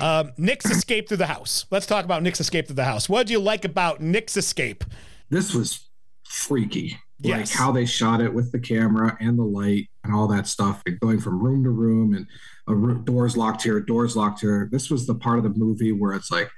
[0.00, 1.66] Um, Nick's escape through the house.
[1.70, 3.10] Let's talk about Nick's escape through the house.
[3.10, 4.84] What do you like about Nick's escape?
[5.28, 5.86] This was
[6.24, 6.98] freaky.
[7.20, 7.50] Yes.
[7.50, 10.82] Like how they shot it with the camera and the light and all that stuff,
[10.86, 12.26] and going from room to room and
[12.68, 14.68] a room, doors locked here, doors locked here.
[14.70, 16.48] This was the part of the movie where it's like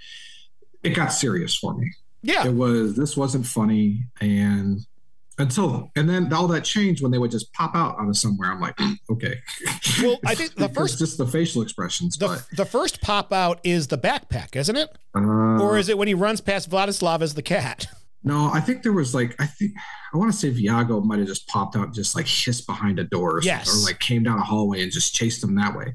[0.83, 1.91] it got serious for me.
[2.23, 2.47] Yeah.
[2.47, 4.81] It was this wasn't funny and
[5.39, 8.53] until and then all that changed when they would just pop out out of somewhere.
[8.53, 8.79] I'm like,
[9.11, 9.37] okay.
[10.03, 12.17] Well, I think the first just the facial expressions.
[12.19, 14.91] The, but the first pop out is the backpack, isn't it?
[15.17, 15.21] uh,
[15.63, 17.87] or is it when he runs past Vladislav as the cat?
[18.23, 19.73] no, I think there was like I think
[20.13, 23.05] I want to say Viago might have just popped out, just like hissed behind a
[23.05, 23.69] door, or, Yes.
[23.75, 25.95] or like came down a hallway and just chased them that way.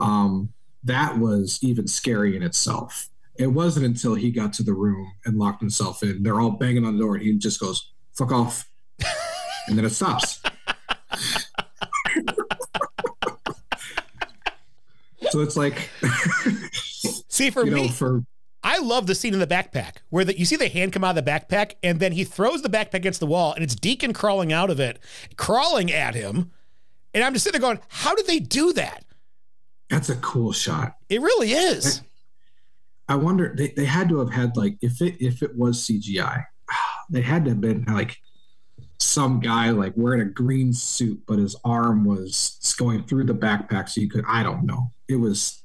[0.00, 0.50] Um,
[0.84, 3.08] that was even scary in itself.
[3.38, 6.22] It wasn't until he got to the room and locked himself in.
[6.22, 8.68] They're all banging on the door, and he just goes, "Fuck off,"
[9.68, 10.40] and then it stops.
[15.30, 15.90] so it's like,
[17.28, 18.24] See, for you me, know, for
[18.68, 21.16] I love the scene in the backpack where the, you see the hand come out
[21.16, 24.12] of the backpack and then he throws the backpack against the wall and it's Deacon
[24.12, 24.98] crawling out of it,
[25.36, 26.50] crawling at him.
[27.14, 29.04] And I'm just sitting there going, how did they do that?
[29.88, 30.96] that's a cool shot.
[31.08, 32.02] It really is.
[33.08, 36.44] I wonder they, they had to have had like if it if it was CGI,
[37.10, 38.18] they had to have been like
[38.98, 43.88] some guy like wearing a green suit, but his arm was going through the backpack
[43.88, 44.90] so you could I don't know.
[45.08, 45.62] It was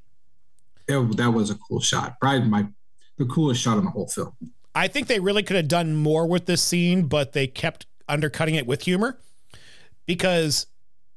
[0.87, 2.19] it, that was a cool shot.
[2.21, 2.67] Probably my
[3.17, 4.33] the coolest shot in the whole film.
[4.75, 8.55] I think they really could have done more with this scene, but they kept undercutting
[8.55, 9.19] it with humor
[10.05, 10.67] because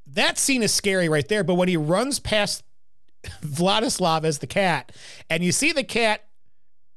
[0.06, 1.42] that scene is scary right there.
[1.42, 2.62] But when he runs past
[3.42, 4.92] Vladislav as the cat,
[5.30, 6.24] and you see the cat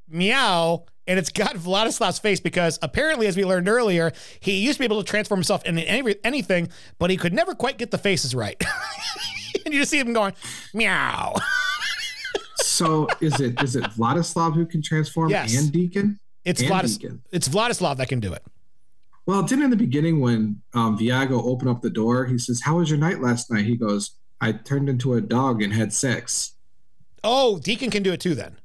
[0.08, 4.80] meow, and it's got Vladislav's face because apparently, as we learned earlier, he used to
[4.80, 7.98] be able to transform himself into any, anything, but he could never quite get the
[7.98, 8.62] faces right.
[9.66, 10.34] and you just see him going
[10.74, 11.36] meow.
[12.62, 15.58] So is it is it Vladislav who can transform Yes.
[15.58, 16.20] and Deacon?
[16.46, 17.22] It's And Vladis- Deacon.
[17.32, 18.44] It's Vladislav that can do it.
[19.26, 22.78] Well, didn't in the beginning when um, Viago opened up the door, he says, "How
[22.78, 26.54] was your night last night?" He goes, "I turned into a dog and had sex."
[27.24, 28.58] Oh, Deacon can do it too then.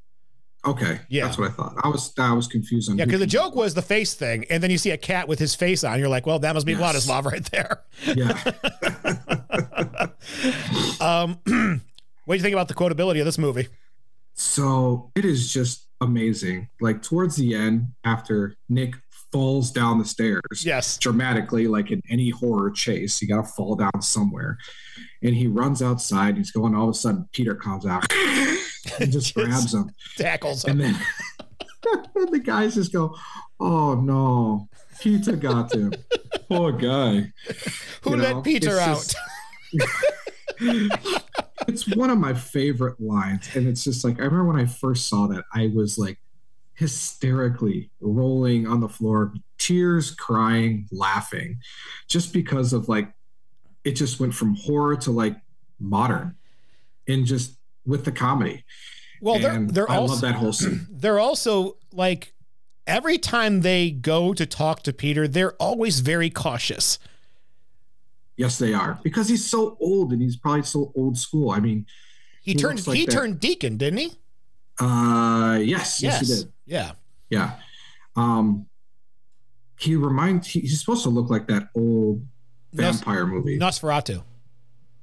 [0.64, 1.26] Okay, Yeah.
[1.26, 1.74] that's what I thought.
[1.85, 2.96] I was I was confused on.
[2.96, 5.38] Yeah, because the joke was the face thing, and then you see a cat with
[5.38, 5.98] his face on.
[5.98, 7.07] You're like, well, that must be Yes.
[7.07, 7.80] Vladislav right there.
[8.14, 10.09] Yeah.
[11.00, 11.38] Um,
[12.24, 13.68] what do you think about the quotability of this movie?
[14.35, 16.68] So it is just amazing.
[16.81, 18.94] Like towards the end, after Nick
[19.33, 24.01] falls down the stairs, yes, dramatically, like in any horror chase, you gotta fall down
[24.01, 24.59] somewhere.
[25.23, 26.37] And he runs outside.
[26.37, 26.75] He's going.
[26.75, 28.05] All of a sudden, Peter comes out
[29.01, 29.90] and just grabs him.
[30.16, 31.01] Tackles him, And then
[32.16, 33.16] and the guys just go,
[33.61, 34.68] "Oh no,
[35.01, 35.92] Peter got him.
[36.49, 37.33] Poor guy."
[38.03, 38.97] Who You let know, Peter out?
[38.97, 39.16] just-
[41.69, 45.09] it's one of my favorite lines, and it's just like I remember when I first
[45.09, 46.19] saw that, I was like
[46.75, 51.61] hysterically rolling on the floor, tears, crying, laughing,
[52.09, 53.12] just because of like
[53.85, 55.37] it just went from horror to like
[55.79, 56.37] modern,
[57.07, 58.64] and just with the comedy.
[59.21, 60.87] Well, they're they're I also love that whole scene.
[60.90, 62.35] they're also like
[62.87, 66.99] every time they go to talk to Peter, they're always very cautious.
[68.37, 71.51] Yes, they are because he's so old and he's probably so old school.
[71.51, 71.87] I mean,
[72.42, 74.12] He, He turned like he that- turned Deacon, didn't he?
[74.81, 76.53] uh, yes, yes, he did.
[76.66, 76.92] Yeah.
[77.31, 77.53] Yeah.
[78.16, 78.66] Um,
[79.79, 82.27] he reminds he, he's supposed to look like that old
[82.73, 83.59] Nos- vampire movie.
[83.59, 84.23] Nosferatu.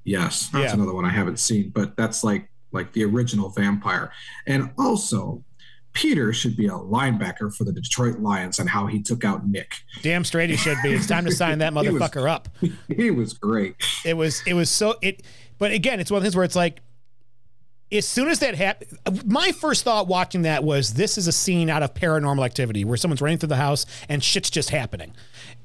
[0.04, 0.74] yes, that's Yeah.
[0.74, 4.12] another one I haven't seen, but that's like like the original vampire.
[4.48, 5.44] And also,
[5.94, 9.74] Peter should be a linebacker for the Detroit Lions and how he took out Nick.
[10.02, 10.94] Damn straight he should be.
[10.94, 12.50] It's time to sign that He was- motherfucker up.
[12.88, 13.76] He was great.
[14.06, 15.22] It was it was so it
[15.58, 16.82] but again, it's one of those where it's like
[17.92, 21.70] as soon as that happened, my first thought watching that was this is a scene
[21.70, 25.14] out of paranormal activity where someone's running through the house and shit's just happening.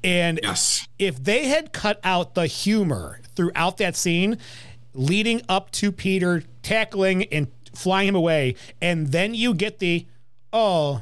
[0.03, 0.85] And Yes.
[0.99, 4.37] if they had cut out the humor throughout that scene,
[4.93, 10.05] leading up to Peter tackling and flying him away, and then you get the,
[10.53, 11.01] oh,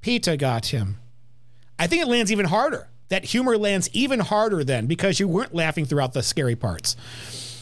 [0.00, 0.98] Peter got him.
[1.78, 2.88] I think it lands even harder.
[3.08, 6.96] That humor lands even harder then because you weren't laughing throughout the scary parts.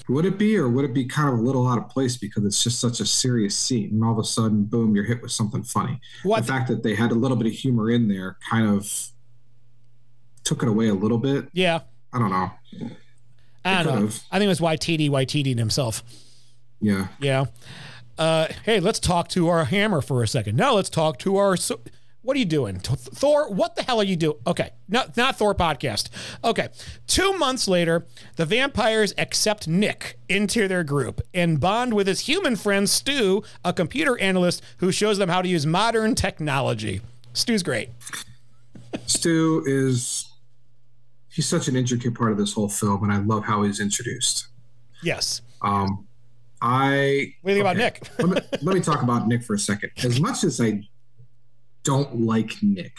[0.09, 2.45] Would it be, or would it be kind of a little out of place because
[2.45, 5.31] it's just such a serious scene, and all of a sudden, boom, you're hit with
[5.31, 6.01] something funny?
[6.25, 9.11] I the fact that they had a little bit of humor in there kind of
[10.45, 11.49] took it away a little bit.
[11.53, 11.81] Yeah.
[12.13, 12.51] I don't know.
[13.65, 14.11] I don't know.
[14.31, 16.03] I think it was YTD, YTD himself.
[16.81, 17.09] Yeah.
[17.21, 17.47] Yeah.
[18.19, 20.57] Uh, hey, let's talk to our hammer for a second.
[20.57, 21.57] Now let's talk to our.
[21.57, 21.81] So-
[22.23, 22.79] what are you doing?
[22.79, 24.37] Thor, what the hell are you doing?
[24.47, 26.09] Okay, no, not Thor podcast.
[26.45, 26.69] Okay,
[27.09, 32.55] two months later, the vampires accept Nick into their group and bond with his human
[32.55, 37.01] friend Stu, a computer analyst who shows them how to use modern technology.
[37.33, 37.91] Stu's great.
[39.07, 40.31] Stu is
[41.29, 44.47] he's such an intricate part of this whole film, and I love how he's introduced.
[45.03, 45.43] Yes.
[45.61, 46.07] Um,
[46.63, 47.35] I.
[47.43, 47.71] What do you think okay.
[47.71, 48.11] about Nick?
[48.19, 49.91] let, me, let me talk about Nick for a second.
[50.03, 50.89] As much as I
[51.83, 52.97] don't like Nick.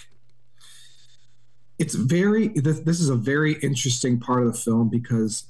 [1.79, 5.45] It's very, this is a very interesting part of the film because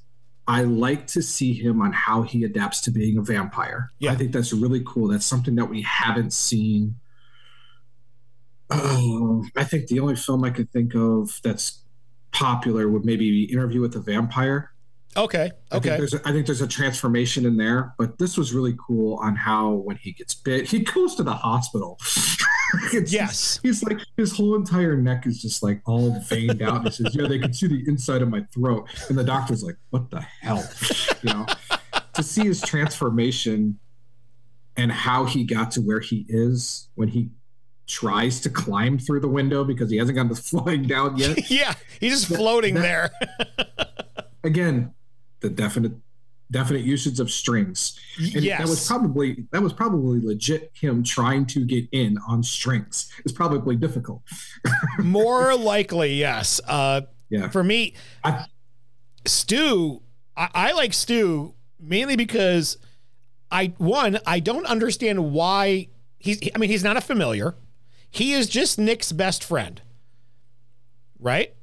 [0.48, 3.92] I like to see him on how he adapts to being a vampire.
[4.00, 4.12] Yeah.
[4.12, 5.08] I think that's really cool.
[5.08, 6.96] That's something that we haven't seen.
[8.70, 11.84] Uh, I think the only film I could think of that's
[12.32, 14.73] popular would maybe be Interview with the Vampire.
[15.16, 15.52] Okay.
[15.72, 15.76] Okay.
[15.76, 18.76] I think, there's a, I think there's a transformation in there, but this was really
[18.86, 22.00] cool on how when he gets bit, he goes to the hospital.
[23.08, 23.60] yes.
[23.62, 26.84] He's like his whole entire neck is just like all veined out.
[26.84, 29.78] He says, "Yeah, they can see the inside of my throat," and the doctor's like,
[29.92, 30.64] "What the hell?"
[31.22, 31.46] You know,
[32.14, 33.80] to see his transformation
[34.76, 37.30] and how he got to where he is when he
[37.86, 41.50] tries to climb through the window because he hasn't gotten to flying down yet.
[41.52, 43.68] yeah, he's just floating that, there.
[44.44, 44.94] again,
[45.44, 45.94] the definite
[46.50, 48.00] definite usage of strings.
[48.18, 48.60] And yes.
[48.60, 53.12] that was probably that was probably legit him trying to get in on strings.
[53.20, 54.22] It's probably difficult.
[55.00, 56.62] More likely, yes.
[56.66, 57.50] Uh, yeah.
[57.50, 58.46] For me, I,
[59.26, 60.02] Stu,
[60.38, 62.78] I, I like Stu mainly because
[63.52, 66.40] I one I don't understand why he's.
[66.56, 67.56] I mean, he's not a familiar.
[68.10, 69.82] He is just Nick's best friend,
[71.20, 71.54] right?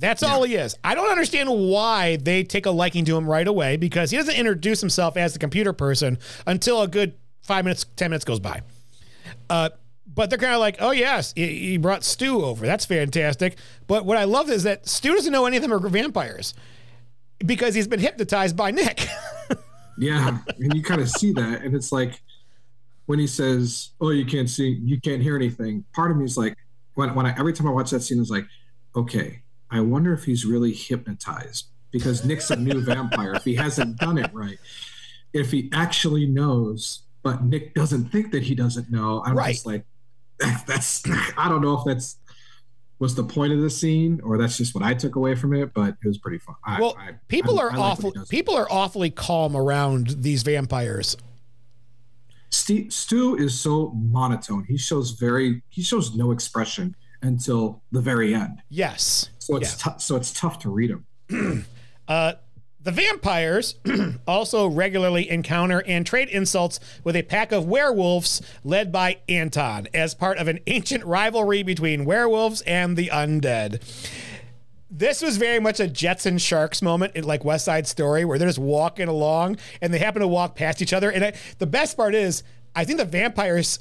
[0.00, 0.28] That's yeah.
[0.28, 0.74] all he is.
[0.82, 4.34] I don't understand why they take a liking to him right away because he doesn't
[4.34, 8.62] introduce himself as the computer person until a good five minutes, 10 minutes goes by.
[9.50, 9.68] Uh,
[10.12, 12.66] but they're kind of like, oh, yes, he brought Stu over.
[12.66, 13.58] That's fantastic.
[13.86, 16.54] But what I love is that Stu doesn't know any of them are vampires
[17.44, 19.06] because he's been hypnotized by Nick.
[19.98, 20.38] yeah.
[20.58, 21.62] And you kind of see that.
[21.62, 22.20] And it's like
[23.06, 25.84] when he says, oh, you can't see, you can't hear anything.
[25.94, 26.56] Part of me is like,
[26.94, 28.46] when, when I, every time I watch that scene, it's like,
[28.96, 33.34] okay, I wonder if he's really hypnotized because Nick's a new vampire.
[33.34, 34.58] If he hasn't done it right,
[35.32, 39.52] if he actually knows, but Nick doesn't think that he doesn't know, I'm right.
[39.52, 39.84] just like,
[40.66, 41.02] that's,
[41.36, 42.16] I don't know if that's
[43.00, 45.72] was the point of the scene or that's just what I took away from it,
[45.72, 46.54] but it was pretty fun.
[46.64, 48.12] I, well, I, people I, are awful.
[48.28, 51.16] People are awfully calm around these vampires.
[52.50, 54.64] Steve, Stu is so monotone.
[54.64, 58.62] He shows very, he shows no expression until the very end.
[58.68, 59.30] Yes.
[59.38, 59.92] So it's yeah.
[59.92, 60.90] t- so it's tough to read
[61.28, 61.66] them.
[62.08, 62.34] uh,
[62.82, 63.74] the vampires
[64.26, 70.14] also regularly encounter and trade insults with a pack of werewolves led by Anton as
[70.14, 73.82] part of an ancient rivalry between werewolves and the undead.
[74.90, 78.38] This was very much a Jets and Sharks moment in like West Side Story where
[78.38, 81.12] they're just walking along and they happen to walk past each other.
[81.12, 82.42] And I, the best part is,
[82.74, 83.78] I think the vampires,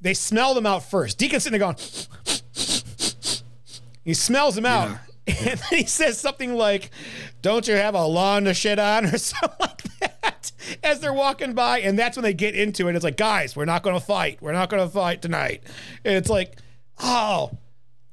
[0.00, 1.18] they smell them out first.
[1.18, 1.76] Deacon's sitting there going,
[4.06, 4.88] he smells him out.
[4.88, 4.98] Yeah.
[5.28, 6.90] And then he says something like,
[7.42, 9.06] Don't you have a lawn to shit on?
[9.12, 10.52] or something like that
[10.84, 11.80] as they're walking by.
[11.80, 12.94] And that's when they get into it.
[12.94, 14.38] It's like, Guys, we're not going to fight.
[14.40, 15.64] We're not going to fight tonight.
[16.04, 16.58] And it's like,
[17.00, 17.58] Oh,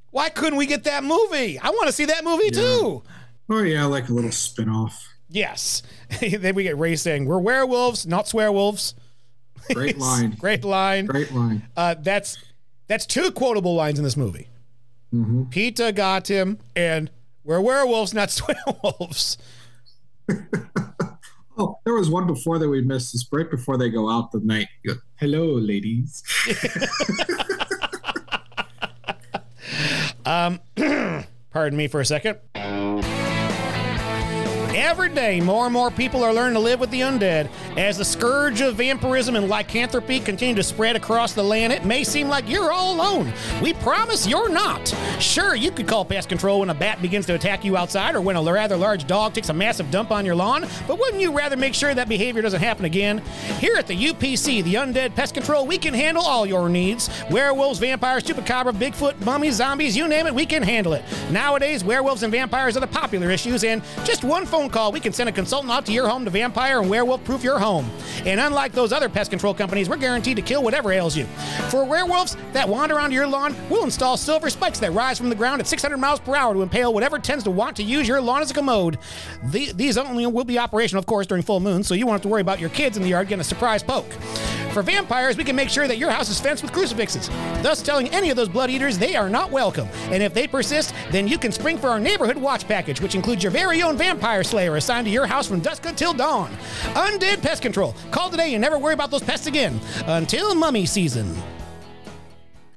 [0.10, 1.60] why couldn't we get that movie?
[1.60, 2.62] I want to see that movie yeah.
[2.62, 3.04] too.
[3.48, 5.08] Oh, yeah, like a little spin off.
[5.30, 5.84] Yes.
[6.20, 8.96] then we get Ray saying, We're werewolves, not swearwolves.
[9.72, 10.32] Great line.
[10.32, 11.06] Great line.
[11.06, 11.62] Great line.
[11.78, 12.40] Uh, that's
[12.88, 14.48] that's two quotable lines in this movie.
[15.14, 15.44] Mm-hmm.
[15.44, 17.12] PETA got him, and
[17.44, 19.38] we're werewolves, not werewolves.
[21.58, 23.14] oh, there was one before that we missed.
[23.14, 24.68] This right before they go out the night.
[24.86, 26.24] Go, Hello, ladies.
[30.26, 30.60] um,
[31.52, 32.40] pardon me for a second.
[34.84, 37.50] Every day, more and more people are learning to live with the undead.
[37.78, 42.04] As the scourge of vampirism and lycanthropy continue to spread across the land, it may
[42.04, 43.32] seem like you're all alone.
[43.62, 44.94] We promise you're not.
[45.20, 48.20] Sure, you could call pest control when a bat begins to attack you outside or
[48.20, 51.32] when a rather large dog takes a massive dump on your lawn, but wouldn't you
[51.32, 53.20] rather make sure that behavior doesn't happen again?
[53.60, 57.10] Here at the UPC, the Undead Pest Control, we can handle all your needs.
[57.32, 61.06] Werewolves, vampires, chupacabra, Bigfoot, mummies, zombies, you name it, we can handle it.
[61.32, 65.14] Nowadays, werewolves and vampires are the popular issues, and just one phone call, we can
[65.14, 67.90] send a consultant out to your home to vampire and werewolf proof your home.
[68.26, 71.26] And unlike those other pest control companies, we're guaranteed to kill whatever ails you.
[71.70, 75.36] For werewolves that wander onto your lawn, we'll install silver spikes that rise from the
[75.36, 78.20] ground at 600 miles per hour to impale whatever tends to want to use your
[78.20, 78.98] lawn as a commode.
[79.44, 82.24] The, these only will be operational, of course, during full moon, so you won't have
[82.24, 84.12] to worry about your kids in the yard getting a surprise poke.
[84.74, 87.30] For vampires, we can make sure that your house is fenced with crucifixes,
[87.62, 89.88] thus telling any of those blood eaters they are not welcome.
[90.06, 93.44] And if they persist, then you can spring for our neighborhood watch package, which includes
[93.44, 96.52] your very own vampire slayer assigned to your house from dusk until dawn.
[96.94, 97.96] Undead Pest Control.
[98.12, 101.36] Call today and never worry about those pests again until mummy season.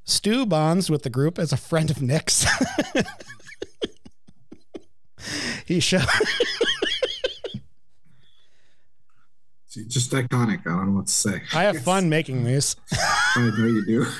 [0.05, 2.47] Stu bonds with the group as a friend of Nick's.
[5.67, 6.01] he show
[9.85, 10.61] just iconic.
[10.67, 11.43] I don't know what to say.
[11.55, 12.77] I have fun making these.
[12.93, 14.07] I know you do.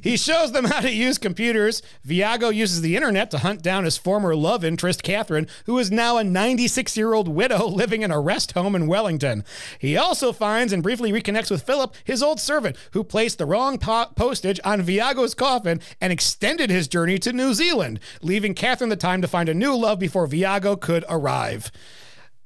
[0.00, 1.82] He shows them how to use computers.
[2.06, 6.16] Viago uses the internet to hunt down his former love interest, Catherine, who is now
[6.16, 9.44] a 96 year old widow living in a rest home in Wellington.
[9.78, 13.78] He also finds and briefly reconnects with Philip, his old servant, who placed the wrong
[13.78, 18.96] po- postage on Viago's coffin and extended his journey to New Zealand, leaving Catherine the
[18.96, 21.72] time to find a new love before Viago could arrive.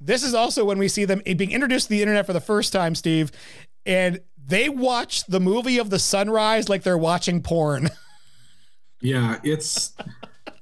[0.00, 2.72] This is also when we see them being introduced to the internet for the first
[2.72, 3.30] time, Steve,
[3.84, 7.90] and they watch the movie of the sunrise like they're watching porn.
[9.02, 9.94] Yeah, it's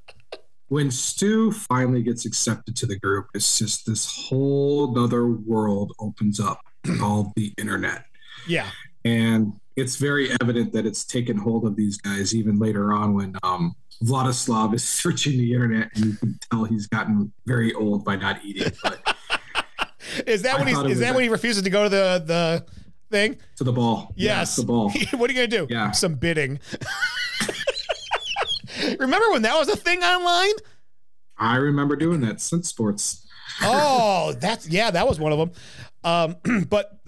[0.69, 6.39] when Stu finally gets accepted to the group, it's just this whole other world opens
[6.41, 6.61] up
[6.99, 8.05] called the internet.
[8.47, 8.71] Yeah.
[9.05, 13.37] And it's very evident that it's taken hold of these guys even later on when
[13.43, 13.75] um,
[14.05, 18.45] Vladislav is searching the internet and you can tell he's gotten very old by not
[18.45, 18.73] eating.
[18.83, 19.17] But
[20.27, 22.67] is that when he's is that when he refuses to go to the the
[23.11, 23.37] thing?
[23.57, 24.13] To the ball.
[24.17, 24.57] Yes.
[24.57, 24.91] Yeah, the ball.
[25.17, 25.67] what are you gonna do?
[25.71, 25.91] Yeah.
[25.93, 26.61] Some bidding.
[28.99, 30.55] Remember when that was a thing online?
[31.37, 32.41] I remember doing that.
[32.41, 33.27] Since sports.
[33.63, 35.51] oh, that's yeah, that was one of them.
[36.05, 37.01] Um, but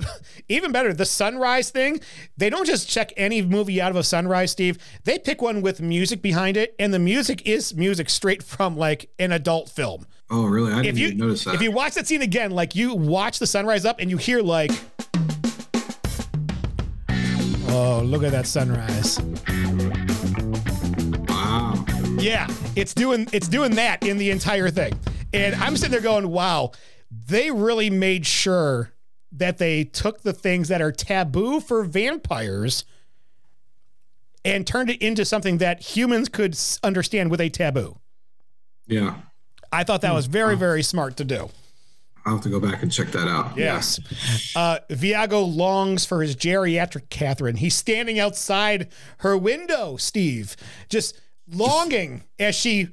[0.48, 2.00] even better, the sunrise thing,
[2.36, 4.78] they don't just check any movie out of a sunrise, Steve.
[5.04, 9.10] They pick one with music behind it, and the music is music straight from like
[9.18, 10.06] an adult film.
[10.30, 10.72] Oh, really?
[10.72, 11.54] I didn't if you, even notice that.
[11.54, 14.40] If you watch that scene again, like you watch the sunrise up and you hear
[14.40, 14.70] like
[17.72, 19.20] Oh, look at that sunrise.
[21.28, 21.84] Wow.
[22.18, 24.98] Yeah, it's doing it's doing that in the entire thing.
[25.32, 26.72] And I'm sitting there going, "Wow,
[27.10, 28.92] they really made sure
[29.30, 32.84] that they took the things that are taboo for vampires
[34.44, 38.00] and turned it into something that humans could understand with a taboo."
[38.88, 39.14] Yeah.
[39.72, 41.50] I thought that was very very smart to do.
[42.26, 43.56] I'll have to go back and check that out.
[43.56, 43.98] Yes.
[44.54, 47.56] Uh, Viago longs for his geriatric Catherine.
[47.56, 50.54] He's standing outside her window, Steve,
[50.90, 51.18] just
[51.48, 52.88] longing as she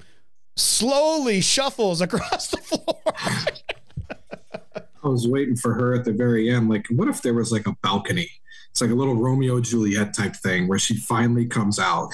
[0.55, 3.01] slowly shuffles across the floor.
[5.03, 6.69] I was waiting for her at the very end.
[6.69, 8.29] Like, what if there was like a balcony?
[8.77, 12.11] It's like a little Romeo Juliet type thing where she finally comes out.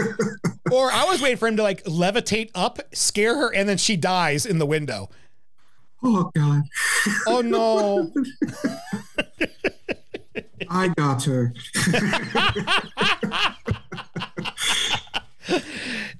[0.72, 3.98] or I was waiting for him to like levitate up, scare her, and then she
[3.98, 5.10] dies in the window.
[6.02, 6.62] Oh God.
[7.26, 8.10] Oh no.
[10.70, 11.52] I got her.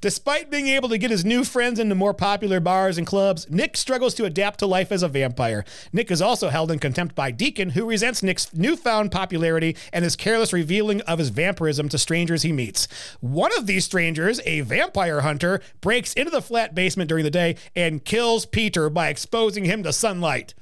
[0.02, 3.76] Despite being able to get his new friends into more popular bars and clubs, Nick
[3.76, 5.64] struggles to adapt to life as a vampire.
[5.92, 10.16] Nick is also held in contempt by Deacon, who resents Nick's newfound popularity and his
[10.16, 12.88] careless revealing of his vampirism to strangers he meets.
[13.20, 17.54] One of these strangers, a vampire hunter, breaks into the flat basement during the day
[17.76, 20.52] and kills Peter by exposing him to sunlight.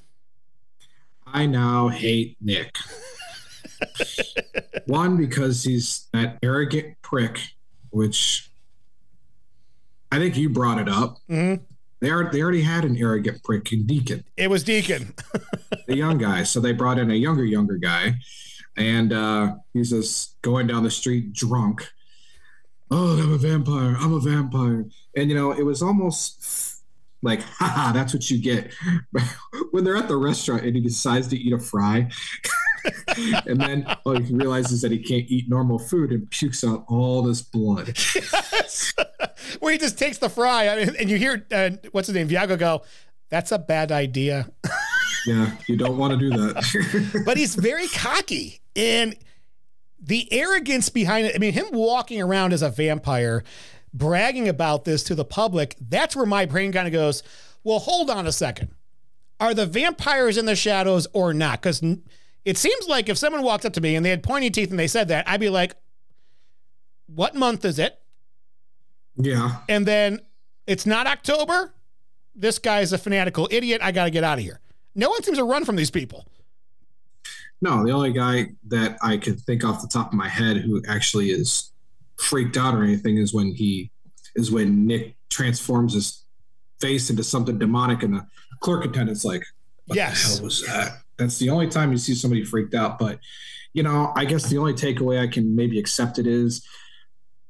[1.27, 2.77] I now hate Nick.
[4.85, 7.41] One, because he's that arrogant prick,
[7.89, 8.50] which
[10.13, 11.19] I think you brought it up.
[11.29, 11.63] Mm-hmm.
[12.01, 14.25] They, are, they already had an arrogant prick in Deacon.
[14.37, 15.15] It was Deacon,
[15.87, 16.45] the young guy.
[16.45, 18.15] So they brought in a younger, younger guy,
[18.77, 21.87] and uh, he's just going down the street drunk.
[22.91, 23.97] Oh, I'm a vampire.
[23.99, 24.87] I'm a vampire.
[25.17, 26.83] And you know, it was almost
[27.23, 28.73] like, haha, that's what you get.
[29.71, 32.09] when they're at the restaurant and he decides to eat a fry.
[33.47, 37.23] and then oh, he realizes that he can't eat normal food and pukes out all
[37.23, 37.89] this blood.
[38.15, 38.93] Yes.
[39.61, 42.29] Where he just takes the fry, I mean, and you hear uh, what's his name,
[42.29, 42.83] Viago go,
[43.29, 44.51] "That's a bad idea."
[45.27, 47.23] yeah, you don't want to do that.
[47.27, 49.17] but he's very cocky, and
[50.01, 51.35] the arrogance behind it.
[51.35, 53.43] I mean, him walking around as a vampire,
[53.93, 55.77] bragging about this to the public.
[55.81, 57.23] That's where my brain kind of goes.
[57.65, 58.71] Well, hold on a second.
[59.39, 61.63] Are the vampires in the shadows or not?
[61.63, 61.83] Because
[62.45, 64.79] it seems like if someone walked up to me and they had pointy teeth and
[64.79, 65.75] they said that, I'd be like,
[67.07, 68.01] what month is it?
[69.17, 69.59] Yeah.
[69.69, 70.21] And then
[70.67, 71.75] it's not October.
[72.35, 73.81] This guy's a fanatical idiot.
[73.83, 74.61] I got to get out of here.
[74.95, 76.27] No one seems to run from these people.
[77.61, 80.83] No, the only guy that I can think off the top of my head who
[80.89, 81.73] actually is
[82.17, 83.91] freaked out or anything is when he
[84.35, 86.25] is when Nick transforms his
[86.81, 88.27] face into something demonic and the
[88.61, 89.45] clerk attendant's like,
[89.87, 90.23] what yes.
[90.23, 91.00] the hell was that?
[91.21, 92.99] That's the only time you see somebody freaked out.
[92.99, 93.21] But
[93.75, 96.67] you know, I guess the only takeaway I can maybe accept it is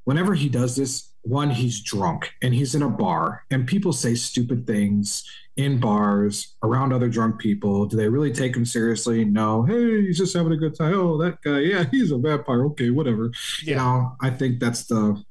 [0.04, 4.14] whenever he does this, one, he's drunk and he's in a bar and people say
[4.14, 5.24] stupid things
[5.56, 7.86] in bars around other drunk people.
[7.86, 9.24] Do they really take him seriously?
[9.24, 9.62] No.
[9.62, 10.94] Hey, he's just having a good time.
[10.94, 12.64] Oh, that guy, yeah, he's a vampire.
[12.66, 13.30] Okay, whatever.
[13.62, 13.70] Yeah.
[13.70, 15.22] You know, I think that's the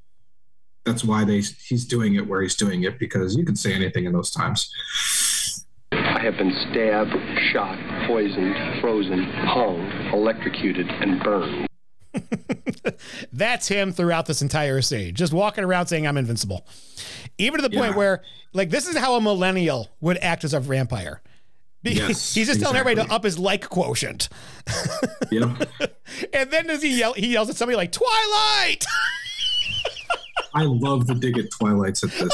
[0.86, 4.06] that's why they he's doing it where he's doing it because you can say anything
[4.06, 4.74] in those times.
[5.92, 7.12] I have been stabbed,
[7.52, 7.78] shot,
[8.08, 9.80] poisoned, frozen, hung,
[10.14, 11.68] electrocuted, and burned.
[13.34, 16.66] That's him throughout this entire scene, just walking around saying, I'm invincible.
[17.38, 18.22] Even to the point where,
[18.54, 21.22] like, this is how a millennial would act as a vampire.
[21.84, 21.98] Yes,
[22.34, 22.60] He's just exactly.
[22.64, 24.30] telling everybody to up his like quotient.
[25.32, 25.56] Yeah.
[26.34, 27.14] and then does he yell?
[27.14, 28.84] He yells at somebody like Twilight.
[30.56, 32.34] I love the dig at Twilights at this.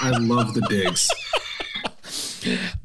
[0.00, 1.08] I love the digs.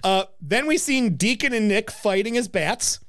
[0.04, 3.00] Uh, then we seen Deacon and Nick fighting as bats.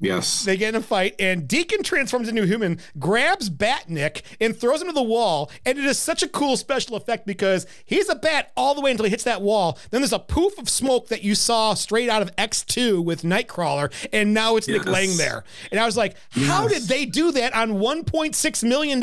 [0.00, 0.44] Yes.
[0.44, 4.56] They get in a fight, and Deacon transforms into a human, grabs Bat Nick, and
[4.56, 5.50] throws him to the wall.
[5.66, 8.92] And it is such a cool special effect because he's a bat all the way
[8.92, 9.76] until he hits that wall.
[9.90, 13.92] Then there's a poof of smoke that you saw straight out of X2 with Nightcrawler,
[14.12, 14.78] and now it's yes.
[14.78, 15.42] Nick laying there.
[15.72, 16.80] And I was like, how yes.
[16.80, 19.02] did they do that on $1.6 million?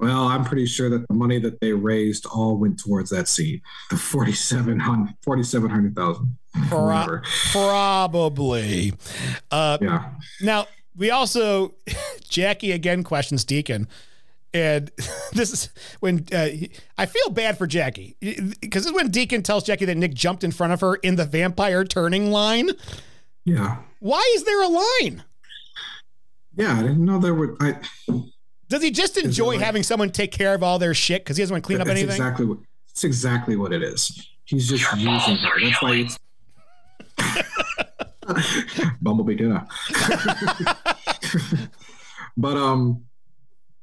[0.00, 3.60] Well, I'm pretty sure that the money that they raised all went towards that scene.
[3.90, 6.36] The 4700 4700,000.
[6.68, 7.20] Pro-
[7.52, 8.94] probably.
[9.50, 10.10] Uh, yeah.
[10.40, 11.74] Now, we also
[12.28, 13.88] Jackie again questions Deacon.
[14.54, 14.90] And
[15.32, 15.68] this is
[16.00, 16.48] when uh,
[16.96, 20.44] I feel bad for Jackie because this is when Deacon tells Jackie that Nick jumped
[20.44, 22.70] in front of her in the vampire turning line.
[23.44, 23.76] Yeah.
[24.00, 25.24] Why is there a line?
[26.56, 27.56] Yeah, I didn't know there were.
[27.60, 27.76] I,
[28.70, 31.42] does he just enjoy like, having someone take care of all their shit because he
[31.42, 32.08] doesn't want to clean up anything?
[32.10, 32.58] Exactly what.
[32.88, 34.28] That's exactly what it is.
[34.44, 35.60] He's just using her.
[35.60, 36.18] That's why it's
[39.02, 39.66] Bumblebee dinner.
[42.36, 43.04] but um,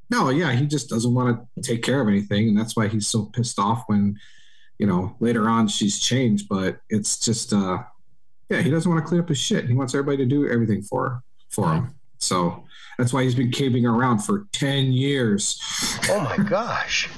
[0.10, 3.08] no, yeah, he just doesn't want to take care of anything, and that's why he's
[3.08, 4.18] so pissed off when,
[4.80, 6.48] you know, later on she's changed.
[6.50, 7.80] But it's just, uh,
[8.50, 9.68] yeah, he doesn't want to clean up his shit.
[9.68, 11.96] He wants everybody to do everything for for him.
[12.20, 12.64] So
[12.98, 15.62] that's why he's been caving around for 10 years.
[16.10, 17.10] Oh my gosh.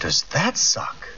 [0.00, 1.08] Does that suck?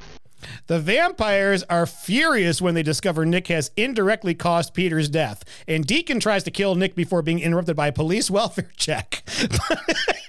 [0.67, 6.21] The vampires are furious when they discover Nick has indirectly caused Peter's death, and Deacon
[6.21, 9.23] tries to kill Nick before being interrupted by a police welfare check.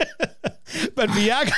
[0.96, 1.52] but Viago,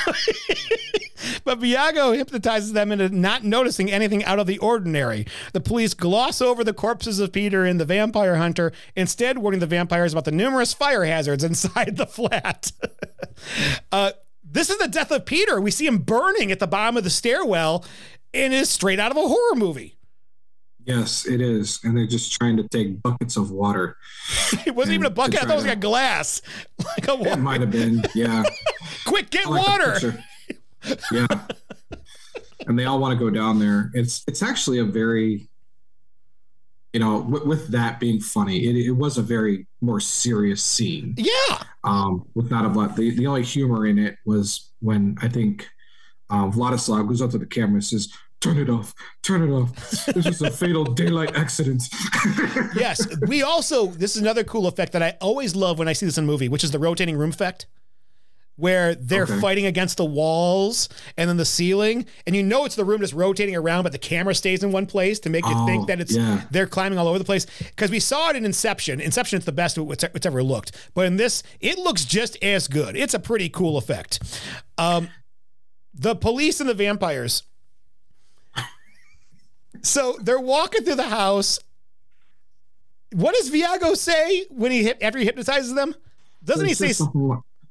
[1.44, 5.26] but Viago hypnotizes them into not noticing anything out of the ordinary.
[5.52, 9.66] The police gloss over the corpses of Peter and the vampire hunter, instead warning the
[9.66, 12.72] vampires about the numerous fire hazards inside the flat.
[13.92, 14.12] uh,
[14.44, 15.60] this is the death of Peter.
[15.60, 17.84] We see him burning at the bottom of the stairwell
[18.32, 19.97] and is straight out of a horror movie.
[20.88, 21.80] Yes, it is.
[21.84, 23.98] And they're just trying to take buckets of water.
[24.66, 25.36] it wasn't even a bucket.
[25.36, 26.40] I thought it was like a glass.
[26.78, 27.32] Like a water.
[27.32, 28.02] It might have been.
[28.14, 28.44] Yeah.
[29.06, 30.24] Quick, get like water.
[31.12, 31.26] Yeah.
[32.66, 33.90] and they all want to go down there.
[33.94, 35.48] It's it's actually a very,
[36.92, 41.14] you know, w- with that being funny, it, it was a very more serious scene.
[41.18, 41.62] Yeah.
[41.84, 42.96] Um, with not a lot.
[42.96, 45.68] The the only humor in it was when I think
[46.30, 48.08] um, Vladislav goes up to the camera and says,
[48.40, 49.74] turn it off, turn it off.
[50.06, 51.82] This is a fatal daylight accident.
[52.74, 53.06] yes.
[53.26, 56.18] We also, this is another cool effect that I always love when I see this
[56.18, 57.66] in a movie, which is the rotating room effect.
[58.56, 59.38] Where they're okay.
[59.38, 63.12] fighting against the walls and then the ceiling, and you know it's the room just
[63.12, 66.00] rotating around, but the camera stays in one place to make you oh, think that
[66.00, 66.42] it's yeah.
[66.50, 67.46] they're climbing all over the place.
[67.60, 69.00] Because we saw it in Inception.
[69.00, 72.96] Inception is the best it's ever looked, but in this, it looks just as good.
[72.96, 74.18] It's a pretty cool effect.
[74.76, 75.08] Um,
[75.94, 77.44] the police and the vampires.
[79.82, 81.58] So they're walking through the house.
[83.12, 85.94] What does Viago say when he hit after he hypnotizes them?
[86.44, 86.92] Doesn't he say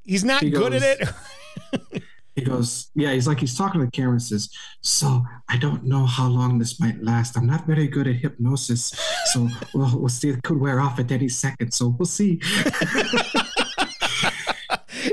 [0.03, 2.03] he's not he good goes, at it?
[2.35, 4.49] he goes, yeah, he's like he's talking to the camera and says,
[4.81, 7.37] "So I don't know how long this might last.
[7.37, 8.93] I'm not very good at hypnosis,
[9.33, 10.29] so we'll, we'll see.
[10.29, 12.39] It could wear off at any second, so we'll see."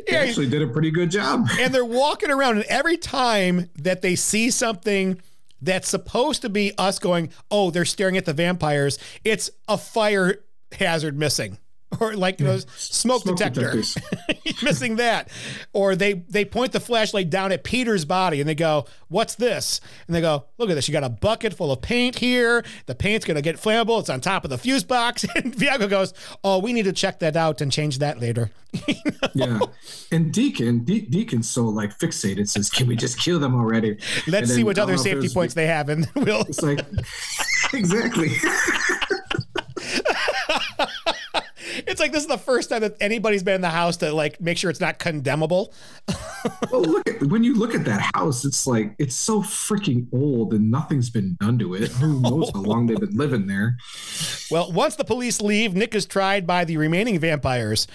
[0.08, 1.48] yeah, actually did a pretty good job.
[1.58, 5.20] And they're walking around, and every time that they see something
[5.64, 10.44] that's supposed to be us going, oh, they're staring at the vampires, it's a fire
[10.72, 11.58] hazard missing
[12.00, 13.82] or like you know, smoke, smoke detector.
[14.62, 15.28] missing that.
[15.72, 19.80] Or they they point the flashlight down at peter's body and they go what's this?
[20.06, 20.88] And they go look at this.
[20.88, 22.64] You got a bucket full of paint here.
[22.86, 24.00] The paint's going to get flammable.
[24.00, 25.24] It's on top of the fuse box.
[25.34, 26.14] And viago goes
[26.44, 28.50] oh we need to check that out and change that later.
[28.86, 29.28] You know?
[29.34, 29.58] yeah.
[30.12, 33.98] And deacon De- deacon's so like fixated says can we just kill them already?
[34.26, 36.80] Let's see what other safety points they have and we'll it's like
[37.72, 38.30] exactly
[41.94, 44.40] it's like this is the first time that anybody's been in the house to like
[44.40, 45.72] make sure it's not condemnable.
[46.72, 50.52] well, look at when you look at that house, it's like it's so freaking old
[50.54, 51.92] and nothing's been done to it.
[51.92, 53.76] Who knows how long they've been living there?
[54.50, 57.86] Well, once the police leave, Nick is tried by the remaining vampires.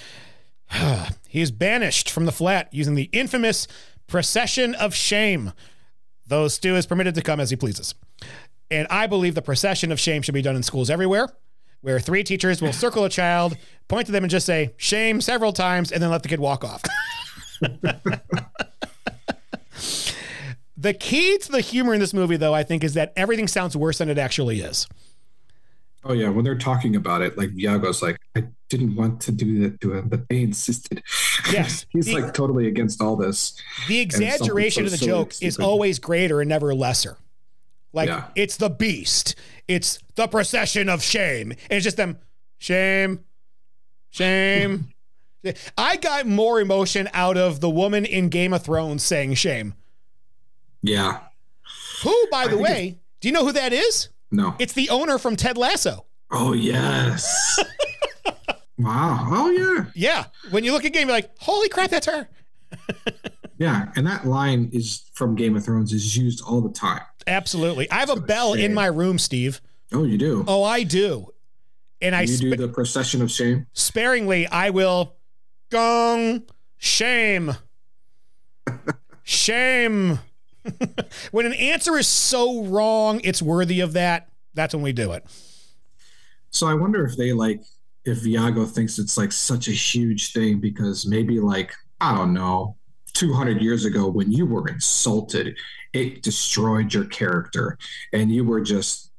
[1.28, 3.68] he is banished from the flat using the infamous
[4.08, 5.54] procession of shame.
[6.28, 7.94] Though Stu is permitted to come as he pleases.
[8.72, 11.30] And I believe the procession of shame should be done in schools everywhere,
[11.82, 13.58] where three teachers will circle a child,
[13.88, 16.64] point to them, and just say shame several times, and then let the kid walk
[16.64, 16.84] off.
[20.78, 23.76] the key to the humor in this movie, though, I think, is that everything sounds
[23.76, 24.88] worse than it actually is.
[26.06, 29.60] Oh yeah, when they're talking about it, like Viago's like, I didn't want to do
[29.64, 31.04] that to him, but they insisted.
[31.54, 33.60] Yes, he's the, like totally against all this.
[33.88, 37.18] The exaggeration of the joke is always greater and never lesser.
[37.92, 38.26] Like yeah.
[38.36, 39.36] it's the beast,
[39.68, 42.20] it's the procession of shame, and it's just them
[42.58, 43.24] shame,
[44.10, 44.90] shame.
[45.78, 49.74] I got more emotion out of the woman in Game of Thrones saying shame.
[50.82, 51.20] Yeah.
[52.04, 54.10] Who, by the way, do you know who that is?
[54.32, 54.56] No.
[54.60, 56.06] It's the owner from Ted Lasso.
[56.32, 57.60] Oh, yes.
[58.78, 59.28] wow.
[59.30, 59.86] Oh, yeah.
[59.96, 60.26] Yeah.
[60.52, 62.28] When you look at game, you're like, holy crap, that's her.
[63.60, 63.92] yeah.
[63.96, 67.02] And that line is from Game of Thrones is used all the time.
[67.28, 67.92] Absolutely.
[67.92, 69.62] I have so a bell in my room, Steve.
[69.94, 70.44] Oh, you do?
[70.48, 71.28] Oh, I do.
[72.02, 73.68] And I you do the procession of shame?
[73.74, 75.18] Sparingly, I will
[75.70, 76.44] gong
[76.78, 77.56] shame.
[79.24, 80.20] shame.
[81.32, 84.30] when an answer is so wrong, it's worthy of that.
[84.54, 85.26] That's when we do it.
[86.52, 87.62] So I wonder if they like
[88.06, 92.78] if Viago thinks it's like such a huge thing because maybe like I don't know,
[93.20, 95.58] 200 years ago when you were insulted,
[95.92, 97.78] it destroyed your character.
[98.14, 99.12] And you were just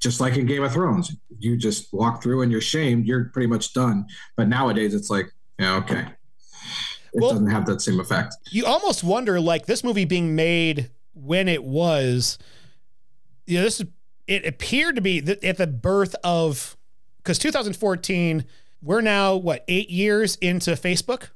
[0.00, 3.46] just like in Game of Thrones, you just walk through and you're shamed, you're pretty
[3.46, 4.06] much done.
[4.36, 6.06] But nowadays it's like, yeah, okay.
[7.14, 8.34] It well, doesn't have that same effect.
[8.50, 12.38] You almost wonder, like this movie being made when it was,
[13.46, 13.82] you know, this
[14.26, 16.76] it appeared to be at the birth of
[17.18, 18.44] because 2014,
[18.82, 21.28] we're now what eight years into Facebook,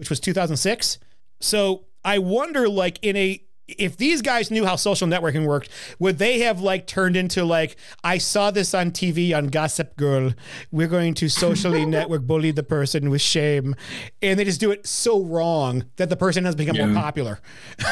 [0.00, 0.98] which was 2006.
[1.40, 3.42] So I wonder, like in a
[3.78, 7.76] if these guys knew how social networking worked, would they have like turned into like,
[8.02, 10.32] I saw this on TV on Gossip Girl.
[10.72, 13.76] We're going to socially network bully the person with shame.
[14.22, 16.86] And they just do it so wrong that the person has become yeah.
[16.86, 17.38] more popular.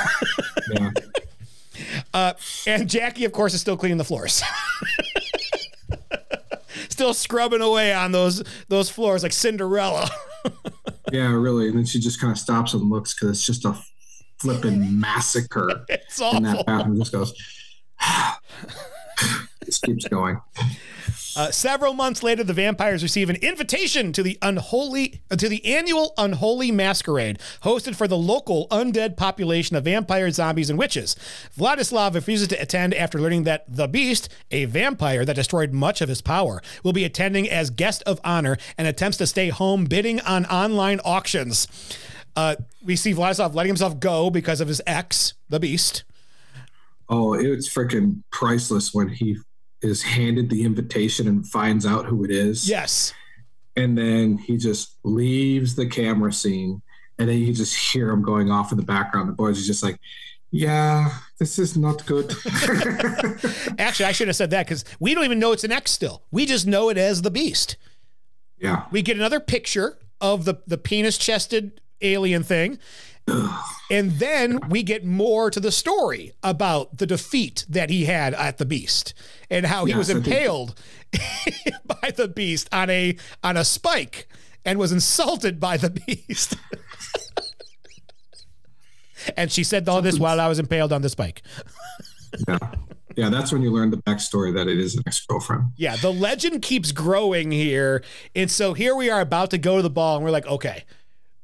[0.72, 0.90] yeah.
[2.12, 2.32] Uh,
[2.66, 4.42] and Jackie, of course, is still cleaning the floors.
[6.88, 10.10] still scrubbing away on those those floors like Cinderella.
[11.12, 11.68] Yeah, really.
[11.68, 13.78] And then she just kind of stops and looks because it's just a
[14.38, 16.38] flipping massacre it's awful.
[16.38, 16.98] in that bathroom.
[16.98, 17.34] Just goes.
[19.68, 20.40] this keeps going.
[21.36, 25.64] Uh, several months later, the vampires receive an invitation to the unholy uh, to the
[25.64, 31.14] annual Unholy Masquerade, hosted for the local undead population of vampires, zombies, and witches.
[31.56, 36.08] Vladislav refuses to attend after learning that the Beast, a vampire that destroyed much of
[36.08, 40.20] his power, will be attending as guest of honor and attempts to stay home bidding
[40.22, 41.68] on online auctions.
[42.34, 46.04] Uh, we see Vladislav letting himself go because of his ex, the Beast.
[47.08, 49.38] Oh, it's freaking priceless when he
[49.82, 52.68] is handed the invitation and finds out who it is.
[52.68, 53.12] Yes.
[53.76, 56.82] And then he just leaves the camera scene,
[57.18, 59.28] and then you just hear him going off in the background.
[59.28, 60.00] The boys are just like,
[60.50, 62.34] yeah, this is not good.
[63.78, 66.22] Actually, I should have said that because we don't even know it's an X still.
[66.30, 67.76] We just know it as the Beast.
[68.58, 68.84] Yeah.
[68.90, 72.78] We get another picture of the, the penis chested alien thing.
[73.90, 78.58] And then we get more to the story about the defeat that he had at
[78.58, 79.14] the beast
[79.50, 80.74] and how he yes, was impaled
[81.86, 84.28] by the beast on a on a spike
[84.64, 86.56] and was insulted by the beast.
[89.36, 91.42] and she said all this while I was impaled on the spike.
[92.46, 92.58] yeah.
[93.16, 95.72] Yeah, that's when you learn the backstory that it is an ex girlfriend.
[95.76, 98.04] Yeah, the legend keeps growing here.
[98.36, 100.84] And so here we are about to go to the ball, and we're like, okay,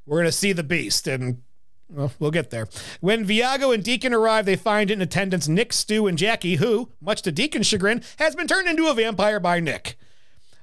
[0.07, 1.43] we're going to see the beast and
[1.89, 2.69] well, we'll get there.
[3.01, 7.23] When Viago and Deacon arrive, they find in attendance Nick, Stu, and Jackie, who, much
[7.23, 9.97] to Deacon's chagrin, has been turned into a vampire by Nick.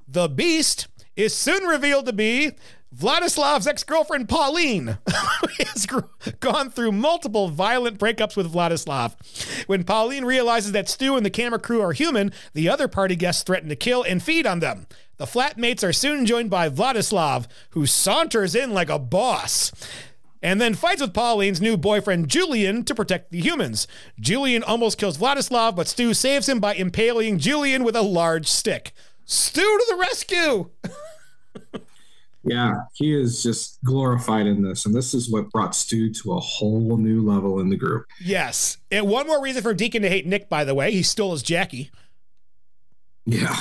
[0.07, 2.51] The beast is soon revealed to be
[2.93, 5.87] Vladislav's ex girlfriend, Pauline, has
[6.39, 9.15] gone through multiple violent breakups with Vladislav.
[9.67, 13.43] When Pauline realizes that Stu and the camera crew are human, the other party guests
[13.43, 14.87] threaten to kill and feed on them.
[15.15, 19.71] The flatmates are soon joined by Vladislav, who saunters in like a boss
[20.41, 23.87] and then fights with Pauline's new boyfriend Julian to protect the humans.
[24.19, 28.91] Julian almost kills Vladislav, but Stu saves him by impaling Julian with a large stick.
[29.25, 30.69] Stu to the rescue!
[32.43, 36.39] Yeah, he is just glorified in this, and this is what brought Stu to a
[36.39, 38.07] whole new level in the group.
[38.19, 40.49] Yes, and one more reason for Deacon to hate Nick.
[40.49, 41.91] By the way, he stole his Jackie.
[43.25, 43.55] Yeah,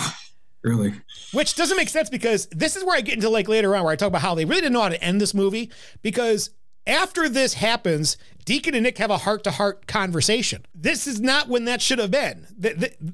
[0.63, 0.95] really.
[1.33, 3.93] Which doesn't make sense because this is where I get into like later on where
[3.93, 5.71] I talk about how they really didn't know how to end this movie
[6.01, 6.51] because
[6.87, 10.67] after this happens, Deacon and Nick have a heart to heart conversation.
[10.75, 12.47] This is not when that should have been.
[12.57, 13.13] The, the,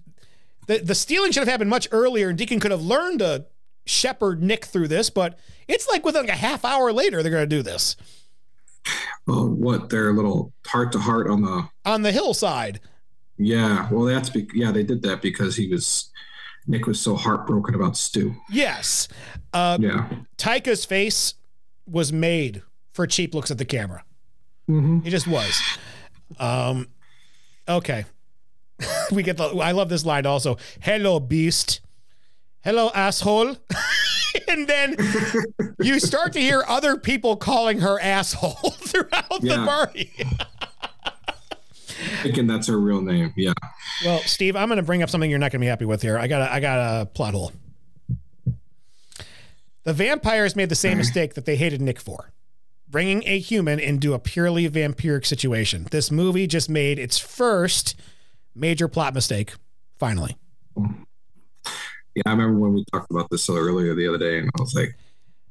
[0.66, 3.46] the, the stealing should have happened much earlier, and Deacon could have learned to
[3.84, 5.38] shepherd Nick through this, but
[5.68, 7.96] it's like within like a half hour later they're going to do this.
[9.28, 12.80] Oh, what their little heart to heart on the on the hillside.
[13.36, 16.10] Yeah, well, that's be- yeah they did that because he was
[16.68, 18.34] Nick was so heartbroken about Stu.
[18.50, 19.08] Yes.
[19.52, 20.08] Uh, yeah.
[20.36, 21.34] Taika's face
[21.86, 22.62] was made
[22.96, 24.02] for cheap looks at the camera.
[24.68, 25.00] Mm-hmm.
[25.00, 25.60] He just was.
[26.40, 26.88] Um,
[27.68, 28.06] okay.
[29.12, 29.44] we get the.
[29.44, 30.56] I love this line also.
[30.80, 31.80] Hello, beast.
[32.64, 33.56] Hello, asshole.
[34.48, 34.96] and then
[35.80, 39.56] you start to hear other people calling her asshole throughout Yeah.
[39.58, 40.10] the party.
[42.22, 43.32] Thinking that's her real name.
[43.36, 43.52] Yeah.
[44.04, 46.02] Well, Steve, I'm going to bring up something you're not going to be happy with
[46.02, 46.18] here.
[46.18, 47.52] I got a, I got a plot hole.
[49.84, 52.32] The vampires made the same mistake that they hated Nick for.
[52.88, 55.86] Bringing a human into a purely vampiric situation.
[55.90, 57.98] This movie just made its first
[58.54, 59.54] major plot mistake,
[59.98, 60.36] finally.
[60.76, 64.74] Yeah, I remember when we talked about this earlier the other day, and I was
[64.74, 64.96] like,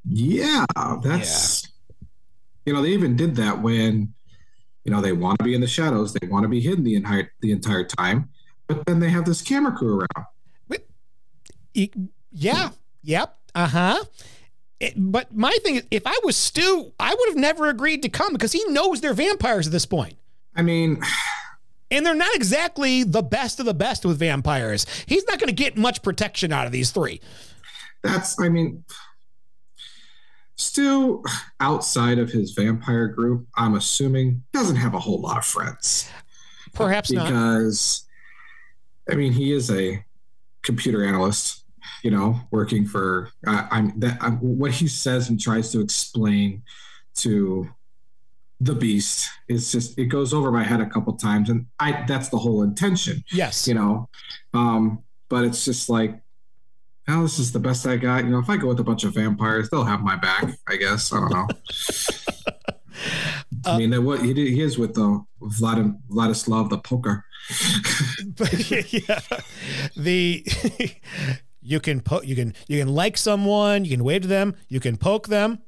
[0.08, 0.66] "Yeah,
[1.04, 1.68] that's."
[2.66, 4.12] You know, they even did that when,
[4.84, 6.96] you know, they want to be in the shadows, they want to be hidden the
[6.96, 8.30] entire the entire time,
[8.68, 10.26] but then they have this camera crew around.
[12.32, 12.72] Yeah.
[13.04, 13.38] Yep.
[13.54, 14.04] Uh huh.
[14.98, 18.34] But my thing is, if I was Stu, I would have never agreed to come
[18.34, 20.16] because he knows they're vampires at this point.
[20.56, 21.02] I mean,
[21.92, 24.86] and they're not exactly the best of the best with vampires.
[25.06, 27.22] He's not going to get much protection out of these three.
[28.04, 28.84] That's, I mean,
[30.58, 31.24] Stu,
[31.60, 36.10] outside of his vampire group, I'm assuming doesn't have a whole lot of friends.
[36.74, 37.28] Perhaps not.
[37.28, 38.06] because,
[39.10, 40.04] I mean, he is a
[40.62, 41.65] computer analyst,
[42.06, 43.32] you know, working for.
[43.48, 46.62] Uh, I'm that I'm, what he says and tries to explain
[47.16, 47.68] to
[48.62, 52.30] the beast is just it goes over my head a couple times, and I that's
[52.30, 53.24] the whole intention.
[53.32, 54.08] Yes, you know,
[54.54, 56.22] um, but it's just like.
[57.08, 58.24] Well, this is the best I got.
[58.24, 60.46] You know, if I go with a bunch of vampires, they'll have my back.
[60.68, 61.48] I guess I don't know.
[63.66, 67.26] I mean, what he did, he is with the Vlad, Vladislav the poker.
[68.38, 69.20] but yeah,
[69.96, 70.44] the
[71.66, 74.80] you can po- you can you can like someone, you can wave to them, you
[74.80, 75.60] can poke them,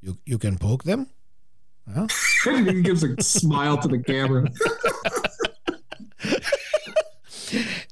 [0.00, 1.08] you you can poke them.
[1.86, 2.08] Well,
[2.44, 4.46] he gives a smile to the camera.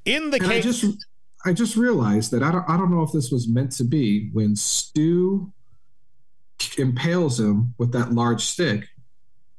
[0.04, 1.06] In the and I case, just
[1.44, 4.30] I just realized that I don't I don't know if this was meant to be
[4.32, 5.52] when Stu
[6.78, 8.86] impales him with that large stick.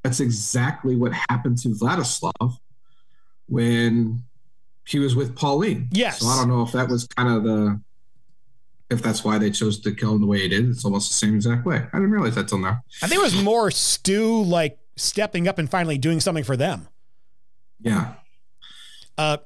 [0.03, 2.57] That's exactly what happened to Vladislav
[3.47, 4.23] when
[4.86, 5.89] he was with Pauline.
[5.91, 6.19] Yes.
[6.19, 7.79] So I don't know if that was kind of the
[8.89, 10.69] if that's why they chose to kill him the way it did.
[10.69, 11.77] It's almost the same exact way.
[11.77, 12.81] I didn't realize that till now.
[13.01, 16.88] I think it was more Stu like stepping up and finally doing something for them.
[17.81, 18.13] Yeah.
[19.17, 19.38] Uh,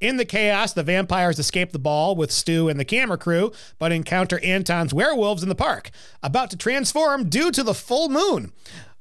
[0.00, 3.90] in the chaos, the vampires escape the ball with Stu and the camera crew, but
[3.90, 5.90] encounter Anton's werewolves in the park,
[6.22, 8.52] about to transform due to the full moon.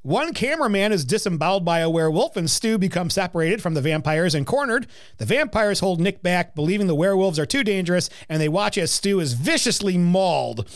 [0.03, 4.45] One cameraman is disemboweled by a werewolf, and Stu becomes separated from the vampires and
[4.45, 4.85] cornered.
[5.17, 8.91] The vampires hold Nick back, believing the werewolves are too dangerous, and they watch as
[8.91, 10.67] Stu is viciously mauled.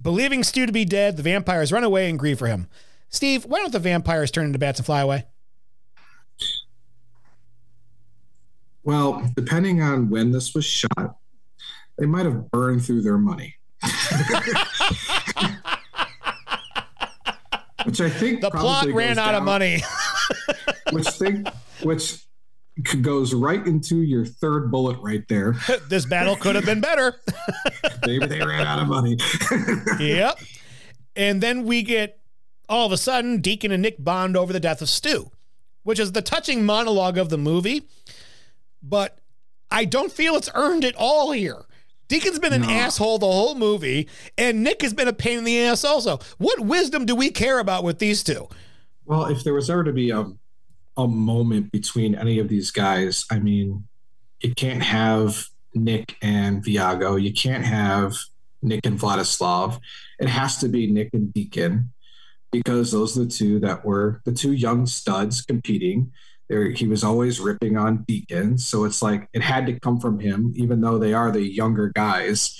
[0.00, 2.68] Believing Stu to be dead, the vampires run away and grieve for him.
[3.08, 5.24] Steve, why don't the vampires turn into bats and fly away?
[8.84, 11.16] Well, depending on when this was shot,
[11.98, 13.56] they might have burned through their money.
[17.86, 19.82] which I think the plot probably ran out of money.
[20.92, 21.48] which think
[21.82, 22.26] which
[23.00, 25.54] goes right into your third bullet right there.
[25.88, 27.20] this battle could have been better.
[28.06, 29.16] Maybe they ran out of money.
[29.98, 30.38] yep.
[31.14, 32.20] And then we get
[32.68, 35.30] all of a sudden Deacon and Nick bond over the death of Stu,
[35.84, 37.82] which is the touching monologue of the movie.
[38.82, 39.18] But
[39.70, 41.64] I don't feel it's earned at all here.
[42.08, 42.70] Deacon's been an No.
[42.70, 46.18] asshole the whole movie, and Nick has been a pain in the ass also.
[46.38, 48.48] What wisdom do we care about with these two?
[49.04, 50.26] Well, if there was ever to be a
[50.98, 53.86] a moment between any of these guys, I mean,
[54.40, 57.22] you can't have Nick and Viago.
[57.22, 58.16] You can't have
[58.62, 59.78] Nick and Vladislav.
[60.18, 61.92] It has to be Nick and Deacon
[62.50, 66.12] because those are the two that were the two young studs competing.
[66.48, 70.20] There, he was always ripping on Deacon, so it's like it had to come from
[70.20, 72.56] him, even though they are the younger guys.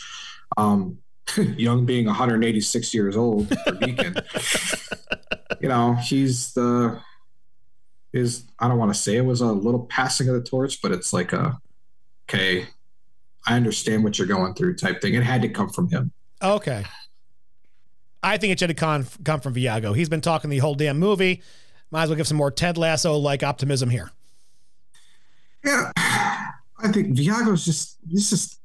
[0.56, 0.98] Um,
[1.56, 4.16] young being 186 years old for Deacon.
[5.60, 7.00] you know, he's the
[8.12, 10.92] is I don't want to say it was a little passing of the torch, but
[10.92, 11.58] it's like a
[12.28, 12.66] okay,
[13.46, 15.14] I understand what you're going through type thing.
[15.14, 16.12] It had to come from him.
[16.42, 16.84] Okay.
[18.22, 19.94] I think it should have come, come from Viago.
[19.94, 21.42] He's been talking the whole damn movie.
[21.90, 24.10] Might as well give some more Ted Lasso like optimism here.
[25.64, 28.60] Yeah, I think Viago's just he's just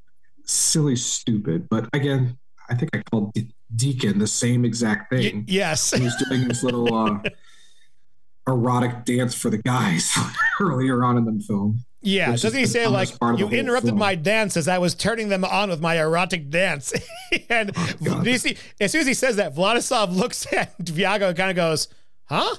[0.46, 1.68] silly, stupid.
[1.70, 2.38] But again,
[2.70, 3.36] I think I called
[3.76, 5.38] Deacon the same exact thing.
[5.38, 7.20] Y- yes, he's doing this little uh,
[8.48, 10.16] erotic dance for the guys
[10.60, 11.84] earlier on in the film.
[12.04, 14.00] Yeah, doesn't he say like you interrupted film.
[14.00, 16.94] my dance as I was turning them on with my erotic dance?
[17.50, 21.30] and oh, do you see as soon as he says that, Vladislav looks at Viago
[21.30, 21.88] and kind of goes,
[22.26, 22.56] "Huh."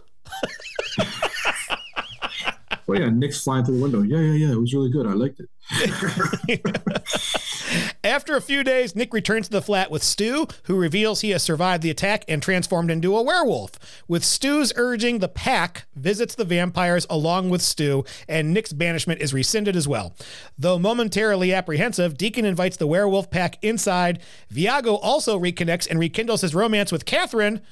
[2.89, 4.03] oh yeah, Nick's flying through the window.
[4.03, 4.53] Yeah, yeah, yeah.
[4.53, 5.07] It was really good.
[5.07, 5.49] I liked it.
[8.05, 11.43] After a few days, Nick returns to the flat with Stu, who reveals he has
[11.43, 13.73] survived the attack and transformed into a werewolf.
[14.09, 19.33] With Stu's urging, the pack visits the vampires along with Stu, and Nick's banishment is
[19.33, 20.15] rescinded as well.
[20.59, 24.21] Though momentarily apprehensive, Deacon invites the werewolf pack inside.
[24.53, 27.63] Viago also reconnects and rekindles his romance with Catherine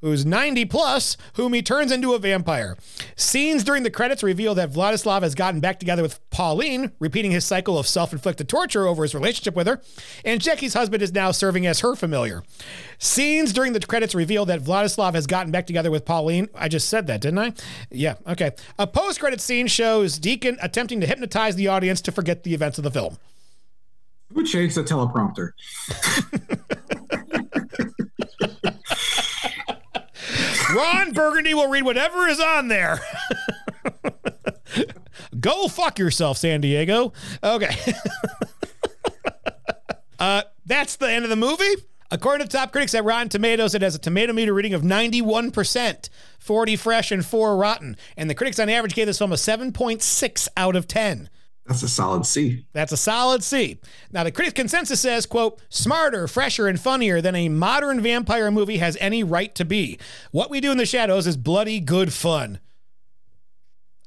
[0.00, 2.76] who's 90 plus, whom he turns into a vampire.
[3.16, 7.44] Scenes during the credits reveal that Vladislav has gotten back together with Pauline, repeating his
[7.44, 9.80] cycle of self inflicted torture over his relationship with her,
[10.24, 12.42] and Jackie's husband is now serving as her familiar.
[12.98, 16.48] Scenes during the credits reveal that Vladislav has gotten back together with Pauline.
[16.54, 17.52] I just said that, didn't I?
[17.90, 18.52] Yeah, okay.
[18.78, 22.78] A post credit scene shows Deacon attempting to hypnotize the audience to forget the events
[22.78, 23.18] of the film.
[24.34, 25.52] Who changed the teleprompter?
[30.74, 33.00] Ron Burgundy will read whatever is on there.
[35.40, 37.12] Go fuck yourself, San Diego.
[37.42, 37.74] Okay.
[40.18, 41.82] uh, that's the end of the movie.
[42.10, 46.08] According to top critics at Rotten Tomatoes, it has a tomato meter reading of 91%,
[46.38, 47.96] 40 fresh and 4 rotten.
[48.16, 51.28] And the critics on average gave this film a 7.6 out of 10.
[51.68, 52.64] That's a solid C.
[52.72, 53.78] That's a solid C.
[54.10, 58.78] Now the critic consensus says, quote, smarter, fresher, and funnier than a modern vampire movie
[58.78, 59.98] has any right to be.
[60.30, 62.58] What we do in the shadows is bloody good fun.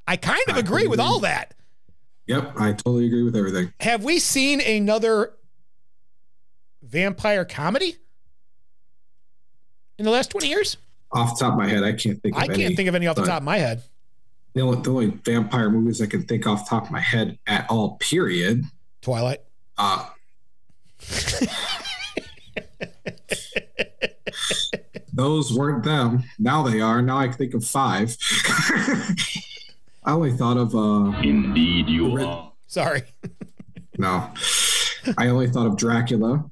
[0.07, 1.53] I kind of I agree with all that.
[2.25, 3.71] Yep, I totally agree with everything.
[3.79, 5.33] Have we seen another
[6.81, 7.95] vampire comedy
[9.99, 10.77] in the last 20 years?
[11.11, 13.05] Off the top of my head, I can't think I can't any, think of any
[13.05, 13.83] off the top of my head
[14.53, 17.69] the only, the only vampire movies I can think off top of my head at
[17.69, 18.63] all, period.
[19.01, 19.39] Twilight.
[19.77, 20.07] Uh,
[25.13, 26.23] those weren't them.
[26.39, 27.01] Now they are.
[27.01, 28.15] Now I can think of five.
[30.03, 30.75] I only thought of.
[30.75, 32.51] Uh, Indeed, you are.
[32.67, 33.03] Sorry.
[33.97, 34.31] no,
[35.17, 36.49] I only thought of Dracula,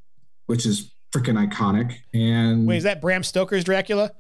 [0.48, 1.96] which is freaking iconic.
[2.14, 4.12] And wait, is that Bram Stoker's Dracula?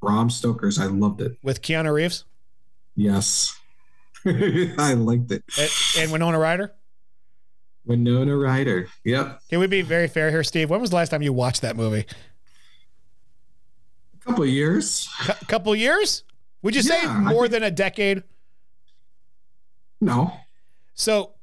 [0.00, 0.78] Bram Stoker's.
[0.78, 2.24] I loved it with Keanu Reeves.
[2.96, 3.58] Yes.
[4.26, 5.44] I liked it.
[5.58, 6.72] And, and Winona Ryder?
[7.84, 8.88] Winona Ryder.
[9.04, 9.42] Yep.
[9.50, 10.70] Can we be very fair here, Steve?
[10.70, 12.06] When was the last time you watched that movie?
[14.14, 15.08] A couple years.
[15.28, 16.24] A couple years?
[16.62, 17.52] Would you yeah, say more think...
[17.52, 18.22] than a decade?
[20.00, 20.32] No.
[20.94, 21.34] So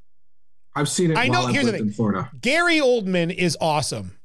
[0.75, 1.17] I've seen it.
[1.17, 1.47] I know.
[1.47, 1.81] here's the thing.
[1.81, 2.31] In Florida.
[2.39, 4.17] Gary Oldman is awesome.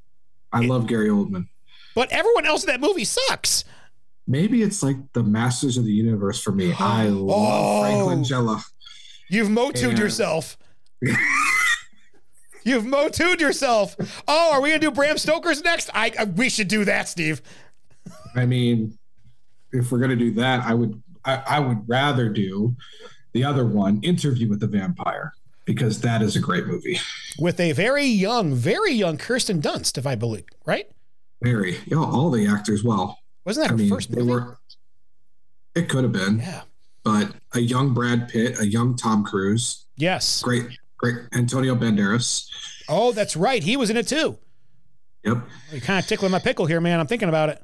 [0.52, 1.48] I it, love Gary Oldman.
[1.94, 3.64] But everyone else in that movie sucks
[4.26, 6.72] maybe it's like the Masters of the Universe for me.
[6.78, 8.64] I love oh, Frank Langella.
[9.28, 10.56] You've motued yourself.
[12.64, 13.96] You've motued yourself.
[14.26, 15.90] Oh, are we gonna do Bram Stoker's next?
[15.94, 17.42] I, I we should do that, Steve.
[18.34, 18.98] I mean,
[19.72, 22.74] if we're gonna do that, I would I, I would rather do
[23.32, 25.32] the other one, Interview with the Vampire,
[25.64, 26.98] because that is a great movie.
[27.38, 30.90] With a very young, very young Kirsten Dunst, if I believe, right?
[31.42, 31.78] Very.
[31.86, 33.18] Yeah, all the actors well.
[33.46, 34.30] Wasn't that I her mean, first movie?
[34.30, 34.58] Were,
[35.74, 36.40] it could have been.
[36.40, 36.62] Yeah.
[37.04, 39.84] But a young Brad Pitt, a young Tom Cruise.
[39.96, 40.42] Yes.
[40.42, 40.66] Great,
[40.98, 42.48] great Antonio Banderas.
[42.88, 43.62] Oh, that's right.
[43.62, 44.36] He was in it too.
[45.24, 45.38] Yep.
[45.72, 47.00] You're kind of tickling my pickle here, man.
[47.00, 47.62] I'm thinking about it.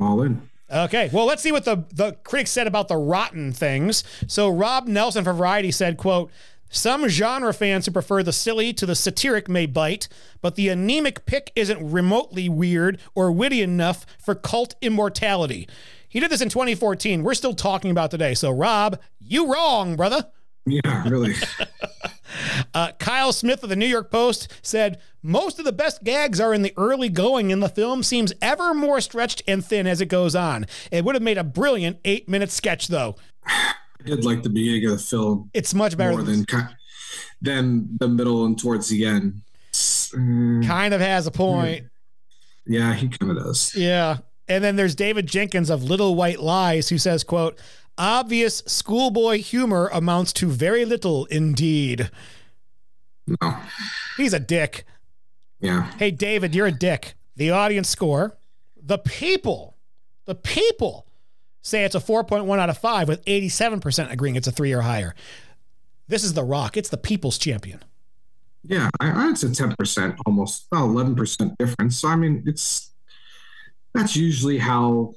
[0.00, 0.42] all in.
[0.70, 4.04] Okay, well, let's see what the, the critics said about the rotten things.
[4.26, 6.30] So Rob Nelson for Variety said, quote,
[6.68, 10.08] some genre fans who prefer the silly to the satiric may bite,
[10.40, 15.68] but the anemic pick isn't remotely weird or witty enough for cult immortality.
[16.08, 17.22] He did this in 2014.
[17.22, 18.34] We're still talking about today.
[18.34, 20.26] So, Rob, you wrong, brother.
[20.66, 21.34] Yeah, really.
[22.74, 26.52] uh, Kyle Smith of the New York Post said most of the best gags are
[26.52, 30.06] in the early going, and the film seems ever more stretched and thin as it
[30.06, 30.66] goes on.
[30.90, 33.16] It would have made a brilliant eight minute sketch, though.
[34.00, 35.50] I did like the beginning of the film.
[35.54, 36.46] It's much better more than
[37.40, 39.42] than the middle and towards the end.
[39.72, 41.86] Mm, kind of has a point.
[42.66, 43.74] Yeah, he kind of does.
[43.74, 44.18] Yeah.
[44.46, 47.58] And then there's David Jenkins of Little White Lies who says, quote,
[47.96, 52.10] obvious schoolboy humor amounts to very little indeed.
[53.26, 53.56] No.
[54.16, 54.84] He's a dick.
[55.60, 55.90] Yeah.
[55.98, 57.14] Hey, David, you're a dick.
[57.36, 58.38] The audience score,
[58.80, 59.76] the people,
[60.24, 61.06] the people
[61.68, 65.14] say it's a 4.1 out of 5 with 87% agreeing it's a 3 or higher.
[66.08, 66.76] This is The Rock.
[66.76, 67.82] It's the people's champion.
[68.64, 71.98] Yeah, I, I'd say 10%, almost about 11% difference.
[72.00, 72.90] So, I mean, it's
[73.94, 75.14] that's usually how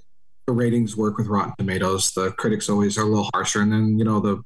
[0.48, 2.12] the ratings work with Rotten Tomatoes.
[2.12, 4.44] The critics always are a little harsher, and then, you know, the,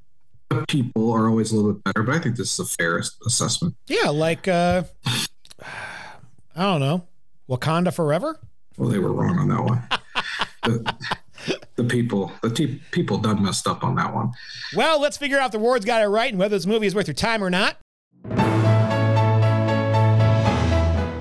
[0.49, 2.03] the people are always a little bit better.
[2.03, 3.75] But I think this is a fair assessment.
[3.87, 4.83] Yeah, like, uh,
[6.55, 7.05] I don't know,
[7.49, 8.39] Wakanda Forever?
[8.77, 10.85] Well, they were wrong on that one.
[11.75, 14.31] the, people, the people done messed up on that one.
[14.75, 16.95] Well, let's figure out if the awards got it right and whether this movie is
[16.95, 17.77] worth your time or not.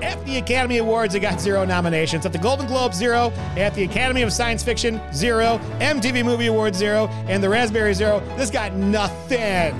[0.02, 2.24] At the Academy Awards, it got zero nominations.
[2.26, 3.30] At the Golden Globe, zero.
[3.56, 5.58] At the Academy of Science Fiction, zero.
[5.78, 7.08] MTV Movie Awards, zero.
[7.26, 8.20] And the Raspberry, zero.
[8.36, 9.74] This got nothing.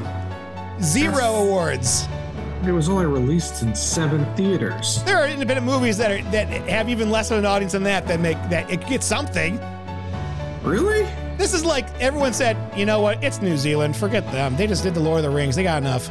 [0.80, 2.06] Zero awards.
[2.66, 5.02] It was only released in seven theaters.
[5.04, 8.06] There are independent movies that are that have even less of an audience than that
[8.06, 9.60] that make that it gets something.
[10.64, 11.06] Really?
[11.36, 13.22] This is like everyone said, you know what?
[13.22, 13.96] It's New Zealand.
[13.96, 14.56] Forget them.
[14.56, 15.56] They just did the Lord of the Rings.
[15.56, 16.10] They got enough.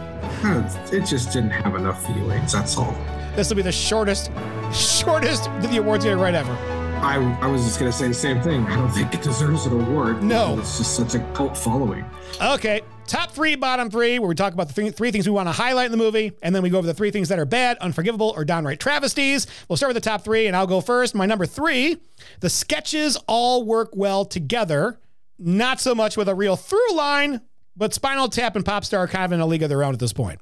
[0.93, 2.51] It just didn't have enough viewings.
[2.51, 2.95] That's all.
[3.35, 4.31] This will be the shortest,
[4.73, 6.82] shortest the awards get right ever.
[7.03, 8.65] I, I was just gonna say the same thing.
[8.65, 10.23] I don't think it deserves an award.
[10.23, 12.05] No, it's just such a cult following.
[12.41, 15.49] Okay, top three, bottom three, where we talk about the th- three things we want
[15.49, 17.45] to highlight in the movie, and then we go over the three things that are
[17.45, 19.47] bad, unforgivable, or downright travesties.
[19.67, 21.13] We'll start with the top three, and I'll go first.
[21.13, 21.97] My number three:
[22.39, 24.97] the sketches all work well together.
[25.37, 27.41] Not so much with a real through line,
[27.75, 29.99] but Spinal Tap and Popstar are kind of in a league of their own at
[29.99, 30.39] this point.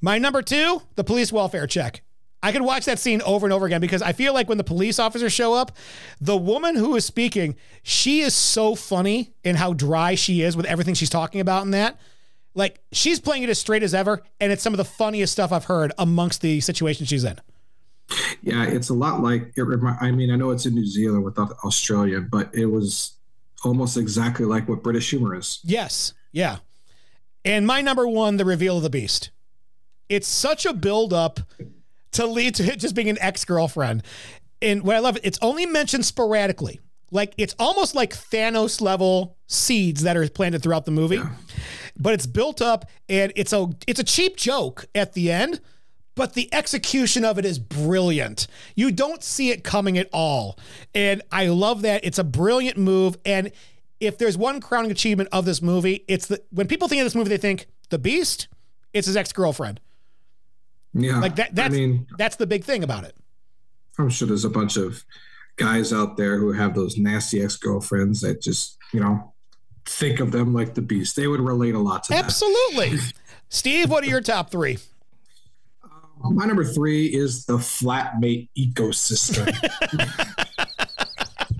[0.00, 2.00] My number two, the police welfare check.
[2.42, 4.64] I could watch that scene over and over again because I feel like when the
[4.64, 5.72] police officers show up,
[6.20, 10.66] the woman who is speaking, she is so funny in how dry she is with
[10.66, 12.00] everything she's talking about in that.
[12.54, 15.52] Like she's playing it as straight as ever, and it's some of the funniest stuff
[15.52, 17.38] I've heard amongst the situation she's in.
[18.42, 19.62] Yeah, it's a lot like it.
[19.62, 23.16] Remi- I mean, I know it's in New Zealand with Australia, but it was
[23.64, 25.60] almost exactly like what British humor is.
[25.62, 26.56] Yes, yeah.
[27.44, 29.30] And my number one, the reveal of the beast.
[30.08, 31.40] It's such a build up
[32.12, 34.02] to lead to it just being an ex girlfriend.
[34.62, 36.80] And what I love, it's only mentioned sporadically.
[37.10, 41.30] Like it's almost like Thanos level seeds that are planted throughout the movie, yeah.
[41.98, 45.60] but it's built up and it's a it's a cheap joke at the end,
[46.14, 48.46] but the execution of it is brilliant.
[48.76, 50.56] You don't see it coming at all,
[50.94, 52.04] and I love that.
[52.04, 53.50] It's a brilliant move, and
[53.98, 57.16] if there's one crowning achievement of this movie, it's the when people think of this
[57.16, 58.46] movie, they think the Beast.
[58.92, 59.80] It's his ex girlfriend.
[60.94, 61.54] Yeah, like that.
[61.54, 63.14] That's I mean, that's the big thing about it.
[63.98, 65.04] I'm sure there's a bunch of
[65.56, 69.32] guys out there who have those nasty ex girlfriends that just you know
[69.86, 71.16] think of them like the beast.
[71.16, 72.24] They would relate a lot to that.
[72.24, 72.98] Absolutely.
[73.48, 74.78] Steve, what are your top three?
[75.82, 79.56] Uh, my number three is the flatmate ecosystem.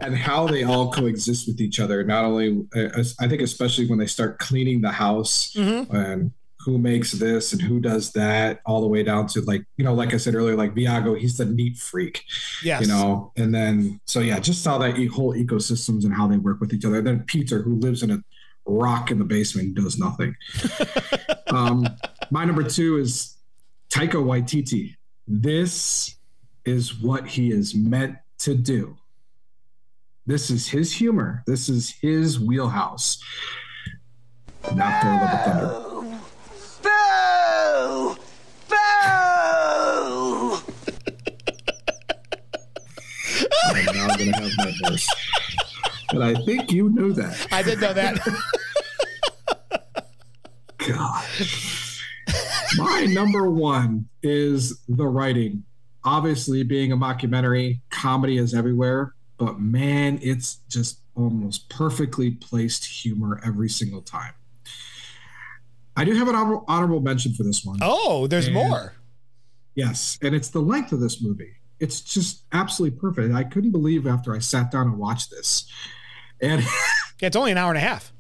[0.01, 2.03] and how they all coexist with each other.
[2.05, 5.95] Not only, uh, I think, especially when they start cleaning the house mm-hmm.
[5.95, 6.33] and
[6.65, 9.95] who makes this and who does that, all the way down to like, you know,
[9.95, 12.25] like I said earlier, like Viago, he's the neat freak.
[12.63, 12.83] Yes.
[12.83, 16.61] You know, and then, so yeah, just how that whole ecosystems and how they work
[16.61, 17.01] with each other.
[17.01, 18.23] Then Petyr, who lives in a
[18.67, 20.37] rock in the basement, does nothing.
[21.49, 21.87] um,
[22.31, 23.37] my number two is
[23.91, 24.97] Taika Waititi.
[25.27, 26.17] This
[26.65, 28.97] is what he is meant to do.
[30.27, 31.43] This is his humor.
[31.47, 33.23] This is his wheelhouse.
[34.75, 36.00] Not Thor: Love Thunder.
[37.81, 38.17] Boo!
[38.69, 38.77] Boo!
[43.65, 45.09] I'm now going to have my voice.
[46.13, 47.47] But I think you knew that.
[47.51, 48.19] I did know that.
[50.87, 51.25] God.
[52.77, 55.65] My number one is the writing.
[56.05, 63.41] Obviously, being a mockumentary, comedy is everywhere, but man, it's just almost perfectly placed humor
[63.45, 64.35] every single time.
[66.01, 66.35] I do have an
[66.67, 67.79] honorable mention for this one.
[67.83, 68.95] Oh, there's and, more.
[69.75, 71.53] Yes, and it's the length of this movie.
[71.79, 73.35] It's just absolutely perfect.
[73.35, 75.71] I couldn't believe after I sat down and watched this,
[76.41, 76.65] and
[77.21, 78.15] it's only an hour and a half.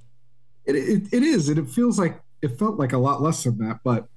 [0.66, 3.56] It, it, it is, and it feels like it felt like a lot less than
[3.66, 3.80] that.
[3.82, 4.08] But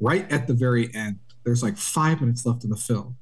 [0.00, 3.18] right at the very end, there's like five minutes left in the film.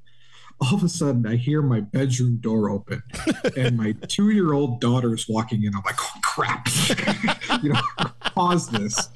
[0.61, 3.03] All of a sudden, I hear my bedroom door open,
[3.57, 5.74] and my two-year-old daughter is walking in.
[5.74, 6.68] I'm like, "Oh crap!"
[7.62, 7.80] you know,
[8.34, 9.09] pause this.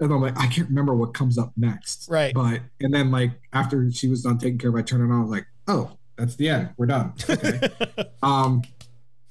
[0.00, 2.08] And I'm like, I can't remember what comes up next.
[2.08, 2.32] Right.
[2.32, 5.18] But and then like after she was done taking care of, I turned it on.
[5.18, 6.70] I was like, oh, That's the end.
[6.76, 7.12] We're done.
[7.28, 7.60] Okay.
[8.22, 8.62] um,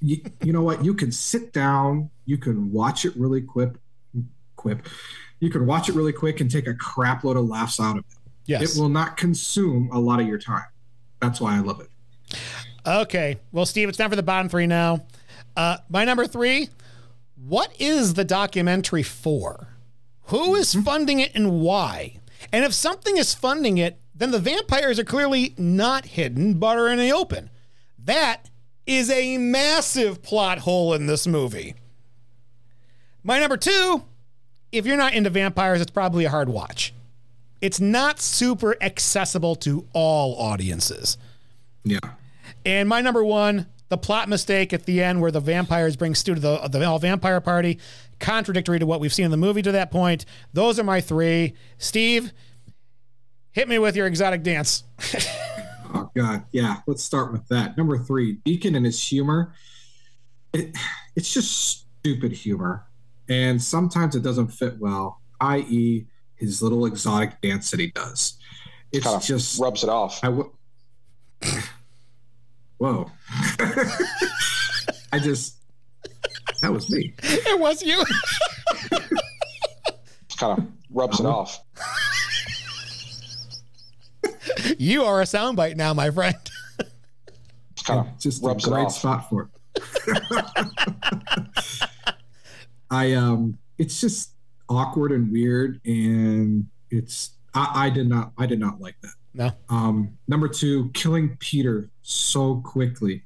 [0.01, 0.83] you, you know what?
[0.85, 2.09] You can sit down.
[2.25, 3.71] You can watch it really quick.
[4.55, 4.87] Quip.
[5.39, 7.99] You can watch it really quick and take a crap load of laughs out of
[7.99, 8.17] it.
[8.45, 8.75] Yes.
[8.75, 10.65] It will not consume a lot of your time.
[11.21, 11.89] That's why I love it.
[12.85, 13.37] Okay.
[13.51, 15.05] Well, Steve, it's time for the bottom three now.
[15.55, 16.69] Uh, my number three.
[17.45, 19.67] What is the documentary for?
[20.23, 20.81] Who is mm-hmm.
[20.81, 22.19] funding it and why?
[22.51, 26.89] And if something is funding it, then the vampires are clearly not hidden, but are
[26.89, 27.49] in the open.
[28.03, 28.49] That
[28.85, 31.75] is a massive plot hole in this movie.
[33.23, 34.03] My number two,
[34.71, 36.93] if you're not into vampires, it's probably a hard watch.
[37.61, 41.17] It's not super accessible to all audiences.
[41.83, 41.99] Yeah.
[42.65, 46.35] And my number one, the plot mistake at the end where the vampires bring Stu
[46.35, 47.79] to the, the all vampire party,
[48.19, 50.25] contradictory to what we've seen in the movie to that point.
[50.53, 51.53] Those are my three.
[51.77, 52.31] Steve,
[53.51, 54.83] hit me with your exotic dance.
[55.93, 56.77] oh God, yeah.
[56.87, 57.77] Let's start with that.
[57.77, 59.53] Number three, Deacon and his humor.
[60.53, 60.75] It,
[61.15, 62.85] it's just stupid humor,
[63.29, 65.21] and sometimes it doesn't fit well.
[65.39, 68.37] I.e., his little exotic dance that he does.
[68.91, 70.19] It's Kinda just rubs it off.
[70.23, 70.51] I w-
[72.77, 73.09] Whoa.
[75.11, 75.55] I just
[76.61, 77.13] that was me.
[77.23, 78.03] It was you.
[80.37, 81.59] kind of rubs it off.
[84.77, 86.35] you are a soundbite now, my friend.
[87.85, 88.93] kind of just rubs a it great off.
[88.93, 89.49] spot for it.
[92.91, 94.31] I um it's just
[94.69, 99.13] awkward and weird and it's I, I did not I did not like that.
[99.37, 99.51] No.
[99.69, 103.23] Um number two, killing Petyr so quickly.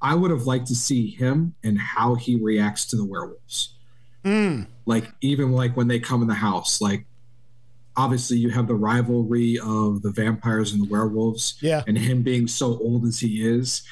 [0.00, 3.76] I would have liked to see him and how he reacts to the werewolves.
[4.24, 4.66] Mm.
[4.84, 7.06] Like even like when they come in the house, like
[7.96, 11.56] obviously you have the rivalry of the vampires and the werewolves.
[11.60, 11.82] Yeah.
[11.86, 13.82] And him being so old as he is,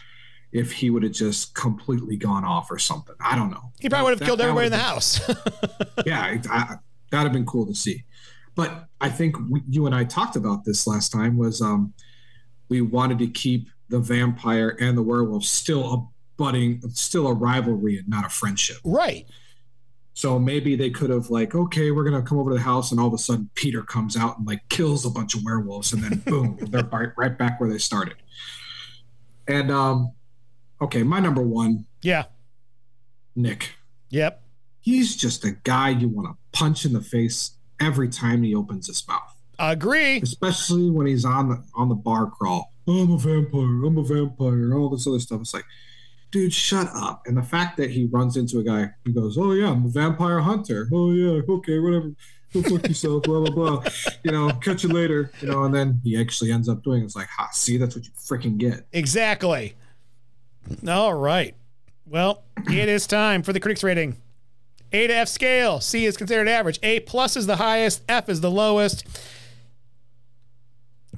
[0.52, 3.14] if he would have just completely gone off or something.
[3.20, 3.72] I don't know.
[3.78, 5.20] He probably would have killed everybody in the would've house.
[6.06, 6.76] yeah, I, I,
[7.10, 8.04] that'd have been cool to see.
[8.54, 11.36] But I think we, you and I talked about this last time.
[11.36, 11.94] Was um,
[12.68, 17.98] we wanted to keep the vampire and the werewolf still a budding, still a rivalry
[17.98, 18.76] and not a friendship.
[18.84, 19.26] right.
[20.12, 23.00] So maybe they could have like, okay, we're gonna come over to the house, and
[23.00, 26.02] all of a sudden Petyr comes out and like kills a bunch of werewolves, and
[26.02, 28.16] then boom, they're right, right back where they started.
[29.48, 30.12] And um,
[30.80, 32.24] okay, my number one, Yeah.
[33.36, 33.70] Nick.
[34.10, 34.42] Yep.
[34.80, 38.86] He's just a guy you want to punch in the face every time he opens
[38.86, 39.34] his mouth.
[39.58, 40.20] Agree.
[40.20, 42.72] Especially when he's on the on the bar crawl.
[42.86, 43.84] Oh, I'm a vampire.
[43.84, 44.74] I'm a vampire.
[44.74, 45.40] All this other stuff.
[45.42, 45.66] It's like,
[46.30, 47.22] dude, shut up.
[47.26, 49.88] And the fact that he runs into a guy, he goes, "Oh yeah, I'm a
[49.88, 50.88] vampire hunter.
[50.92, 52.12] Oh yeah, okay, whatever.
[52.54, 53.22] Go fuck yourself.
[53.24, 53.84] blah blah blah.
[54.24, 55.30] You know, catch you later.
[55.40, 57.02] You know." And then he actually ends up doing.
[57.02, 57.04] it.
[57.04, 58.86] It's like, ha, see, that's what you freaking get.
[58.92, 59.74] Exactly.
[60.88, 61.54] All right.
[62.06, 64.16] Well, it is time for the critics rating.
[64.92, 65.80] A to F scale.
[65.80, 66.78] C is considered average.
[66.82, 68.02] A plus is the highest.
[68.08, 69.06] F is the lowest.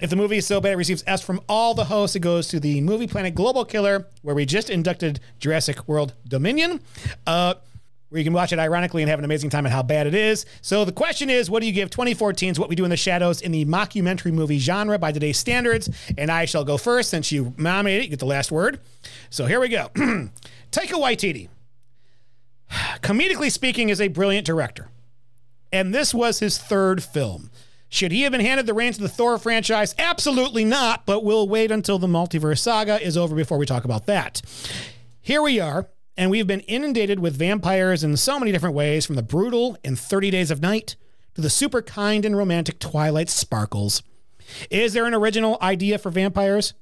[0.01, 2.49] If the movie is so bad it receives S from all the hosts, it goes
[2.49, 6.81] to the Movie Planet Global Killer, where we just inducted Jurassic World Dominion,
[7.27, 7.55] uh,
[8.09, 10.15] where you can watch it ironically and have an amazing time at how bad it
[10.15, 10.45] is.
[10.61, 13.43] So the question is, what do you give 2014's What We Do in the Shadows
[13.43, 15.89] in the mockumentary movie genre by today's standards?
[16.19, 18.05] And I shall go first since you nominated it.
[18.07, 18.81] You get the last word.
[19.31, 19.89] So here we go.
[19.95, 20.29] Taika
[20.73, 21.49] Waititi,
[23.03, 24.89] comedically speaking, is a brilliant director.
[25.73, 27.51] And this was his third film.
[27.89, 29.95] Should he have been handed the reins of the Thor franchise?
[29.99, 34.07] Absolutely not, but we'll wait until the multiverse saga is over before we talk about
[34.07, 34.41] that.
[35.21, 39.17] Here we are, and we've been inundated with vampires in so many different ways, from
[39.17, 40.97] the brutal in 30 Days of Night
[41.35, 44.03] to the super kind and romantic Twilight Sparkles.
[44.71, 46.75] Is there an original idea for vampires?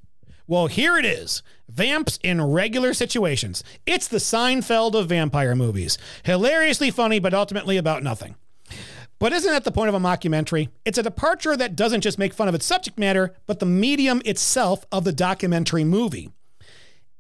[0.51, 3.63] Well, here it is Vamps in regular situations.
[3.87, 5.97] It's the Seinfeld of vampire movies.
[6.25, 8.35] Hilariously funny, but ultimately about nothing.
[9.21, 10.71] But isn't that the point of a mockumentary?
[10.85, 14.23] It's a departure that doesn't just make fun of its subject matter, but the medium
[14.25, 16.33] itself of the documentary movie.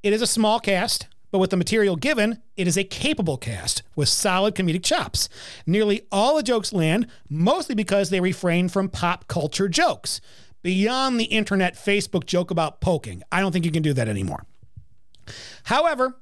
[0.02, 3.84] It is a small cast, but with the material given, it is a capable cast
[3.94, 5.28] with solid comedic chops.
[5.66, 10.20] Nearly all the jokes land, mostly because they refrain from pop culture jokes.
[10.62, 14.44] Beyond the internet Facebook joke about poking, I don't think you can do that anymore.
[15.64, 16.20] However,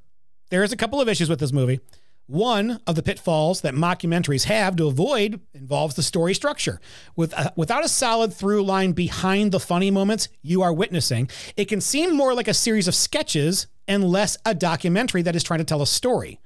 [0.50, 1.80] there is a couple of issues with this movie.
[2.26, 6.78] One of the pitfalls that mockumentaries have to avoid involves the story structure.
[7.16, 11.64] With, uh, without a solid through line behind the funny moments you are witnessing, it
[11.64, 15.60] can seem more like a series of sketches and less a documentary that is trying
[15.60, 16.38] to tell a story.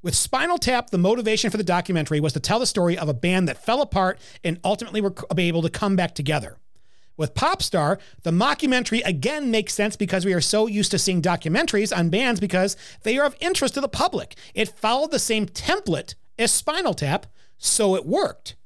[0.00, 3.14] With Spinal Tap, the motivation for the documentary was to tell the story of a
[3.14, 6.58] band that fell apart and ultimately were able to come back together.
[7.16, 11.96] With Popstar, the mockumentary again makes sense because we are so used to seeing documentaries
[11.96, 14.36] on bands because they are of interest to the public.
[14.54, 17.26] It followed the same template as Spinal Tap,
[17.56, 18.56] so it worked.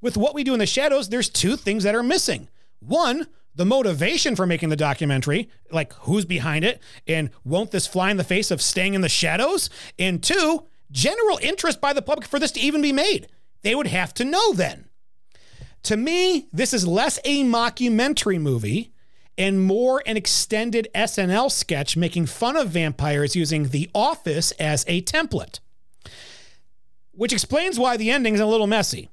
[0.00, 2.48] With what we do in the shadows, there's two things that are missing.
[2.78, 8.10] One, the motivation for making the documentary, like who's behind it, and won't this fly
[8.10, 9.68] in the face of staying in the shadows?
[9.98, 13.26] And two, general interest by the public for this to even be made.
[13.62, 14.89] They would have to know then.
[15.84, 18.92] To me, this is less a mockumentary movie
[19.38, 25.00] and more an extended SNL sketch making fun of vampires using The Office as a
[25.02, 25.60] template.
[27.12, 29.08] Which explains why the ending is a little messy.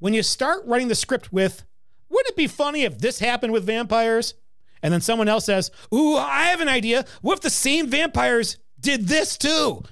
[0.00, 1.64] When you start writing the script with,
[2.08, 4.34] wouldn't it be funny if this happened with vampires?
[4.82, 7.04] And then someone else says, Ooh, I have an idea.
[7.20, 9.84] What if the same vampires did this too?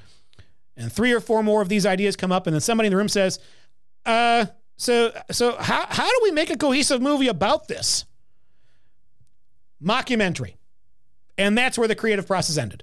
[0.76, 2.96] And three or four more of these ideas come up, and then somebody in the
[2.96, 3.38] room says,
[4.04, 4.46] uh,
[4.80, 8.06] so, so how, how do we make a cohesive movie about this?
[9.82, 10.54] Mockumentary.
[11.36, 12.82] And that's where the creative process ended.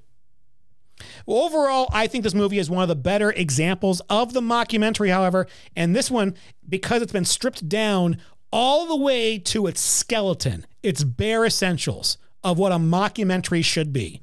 [1.26, 5.10] Well, overall, I think this movie is one of the better examples of the mockumentary,
[5.10, 5.48] however.
[5.76, 6.36] And this one,
[6.70, 8.18] because it's been stripped down
[8.52, 14.22] all the way to its skeleton, its bare essentials of what a mockumentary should be,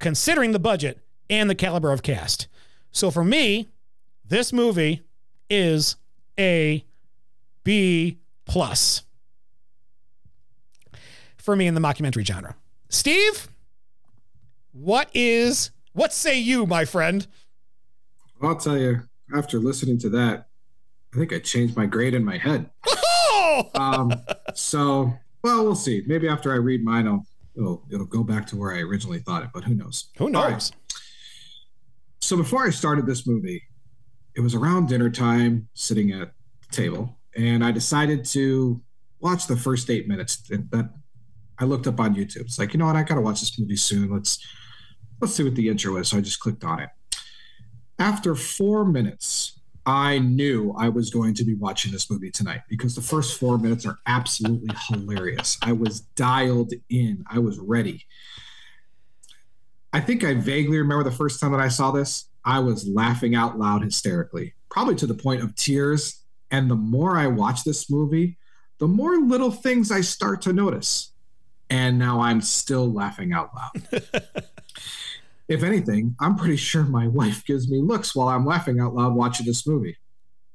[0.00, 0.98] considering the budget
[1.30, 2.48] and the caliber of cast.
[2.90, 3.68] So for me,
[4.24, 5.02] this movie
[5.48, 5.94] is
[6.36, 6.84] a
[7.64, 9.02] B plus
[11.36, 12.56] for me in the mockumentary genre.
[12.88, 13.48] Steve,
[14.72, 17.26] what is what say you, my friend?
[18.40, 19.02] I'll tell you,
[19.34, 20.46] after listening to that,
[21.14, 22.70] I think I changed my grade in my head.
[23.74, 24.12] um,
[24.54, 25.12] so,
[25.44, 26.02] well, we'll see.
[26.06, 27.26] Maybe after I read mine, I'll,
[27.56, 30.08] it'll, it'll go back to where I originally thought it, but who knows?
[30.16, 30.44] Who knows?
[30.44, 30.70] Right.
[32.20, 33.62] So, before I started this movie,
[34.34, 36.32] it was around dinner time, sitting at
[36.68, 38.80] the table, and I decided to
[39.20, 40.90] watch the first eight minutes that
[41.58, 42.42] I looked up on YouTube.
[42.42, 44.10] It's like, you know what, I gotta watch this movie soon.
[44.10, 44.44] Let's
[45.20, 46.08] let's see what the intro is.
[46.08, 46.88] So I just clicked on it.
[47.98, 52.94] After four minutes, I knew I was going to be watching this movie tonight because
[52.94, 55.58] the first four minutes are absolutely hilarious.
[55.62, 58.04] I was dialed in, I was ready.
[59.92, 62.28] I think I vaguely remember the first time that I saw this.
[62.44, 66.21] I was laughing out loud hysterically, probably to the point of tears
[66.52, 68.36] and the more I watch this movie,
[68.78, 71.12] the more little things I start to notice.
[71.70, 74.02] And now I'm still laughing out loud.
[75.48, 79.14] if anything, I'm pretty sure my wife gives me looks while I'm laughing out loud
[79.14, 79.96] watching this movie.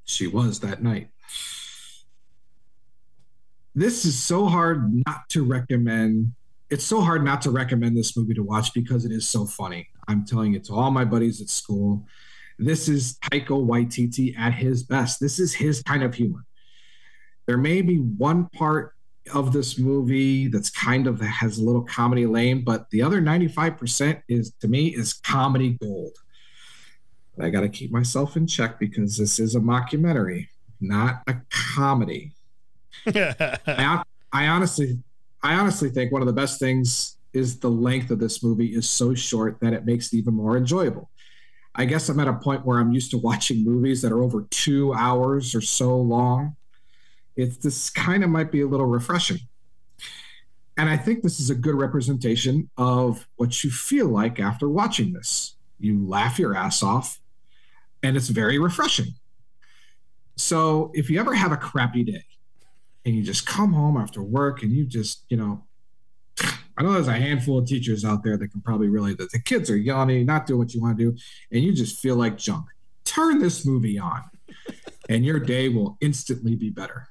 [0.06, 1.10] She was that night.
[3.74, 6.34] This is so hard not to recommend.
[6.69, 9.88] It's so hard not to recommend this movie to watch because it is so funny.
[10.07, 12.06] I'm telling it to all my buddies at school.
[12.60, 15.20] This is Taika Waititi at his best.
[15.20, 16.46] This is his kind of humor.
[17.46, 18.94] There may be one part
[19.34, 24.22] of this movie that's kind of has a little comedy lane, but the other 95%
[24.28, 26.14] is to me is comedy gold.
[27.36, 30.48] But I got to keep myself in check because this is a mockumentary,
[30.82, 32.34] not a comedy.
[33.06, 34.02] I,
[34.34, 34.98] I honestly,
[35.44, 38.90] I honestly think one of the best things is the length of this movie is
[38.90, 41.10] so short that it makes it even more enjoyable.
[41.78, 44.48] I guess I'm at a point where I'm used to watching movies that are over
[44.49, 46.56] two hours or so long.
[47.36, 49.38] It's this kind of might be a little refreshing.
[50.76, 55.14] And I think this is a good representation of what you feel like after watching
[55.14, 55.56] this.
[55.80, 57.20] You laugh your ass off,
[58.02, 59.14] and it's very refreshing.
[60.36, 62.24] So if you ever have a crappy day
[63.06, 65.64] and you just come home after work and you just, you know,
[66.78, 69.40] I know there's a handful of teachers out there that can probably relate that the
[69.40, 71.18] kids are yawning, not doing what you want to do,
[71.52, 72.68] and you just feel like junk.
[73.04, 74.24] Turn this movie on,
[75.10, 77.08] and your day will instantly be better.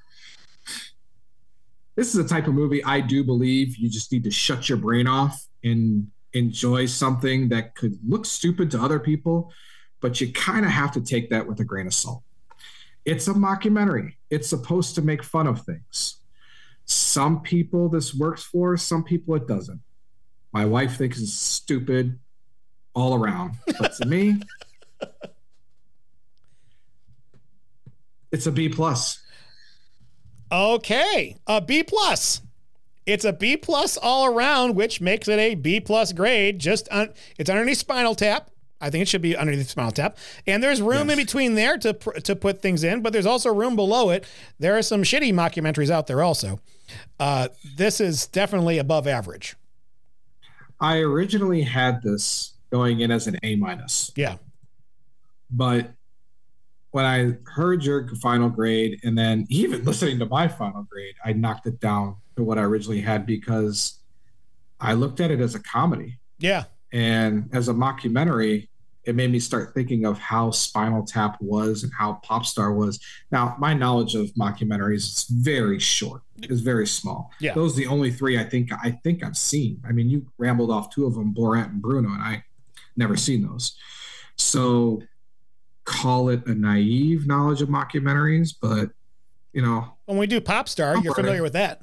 [1.95, 4.77] This is a type of movie I do believe you just need to shut your
[4.77, 9.51] brain off and enjoy something that could look stupid to other people,
[9.99, 12.23] but you kind of have to take that with a grain of salt.
[13.03, 16.17] It's a mockumentary, it's supposed to make fun of things
[16.87, 19.81] some people this works for, some people it doesn't.
[20.53, 22.17] My wife thinks it's stupid
[22.95, 23.55] all around.
[23.79, 24.41] But to me,
[28.31, 29.21] it's a B plus.
[30.51, 32.41] Okay, a B plus.
[33.05, 36.59] It's a B plus all around, which makes it a B plus grade.
[36.59, 38.49] Just on, it's underneath Spinal Tap.
[38.79, 40.17] I think it should be underneath Spinal Tap.
[40.45, 41.17] And there's room yes.
[41.17, 44.25] in between there to to put things in, but there's also room below it.
[44.57, 46.61] There are some shitty mockumentaries out there also.
[47.19, 49.55] Uh, this is definitely above average.
[50.79, 54.11] I originally had this going in as an A minus.
[54.15, 54.35] Yeah.
[55.49, 55.91] But
[56.91, 61.33] when I heard your final grade, and then even listening to my final grade, I
[61.33, 63.99] knocked it down to what I originally had because
[64.79, 66.19] I looked at it as a comedy.
[66.39, 66.65] Yeah.
[66.93, 68.67] And as a mockumentary,
[69.07, 72.99] it made me start thinking of how Spinal Tap was and how Popstar was.
[73.31, 76.23] Now, my knowledge of mockumentaries is very short.
[76.43, 77.31] It's very small.
[77.39, 77.53] Yeah.
[77.53, 79.81] Those are the only three I think I think I've seen.
[79.87, 82.43] I mean, you rambled off two of them, Borat and Bruno, and I
[82.97, 83.77] never seen those.
[84.35, 85.01] So
[85.85, 88.89] call it a naive knowledge of mockumentaries, but
[89.53, 89.95] you know.
[90.05, 91.81] When we do Popstar, you're familiar with that.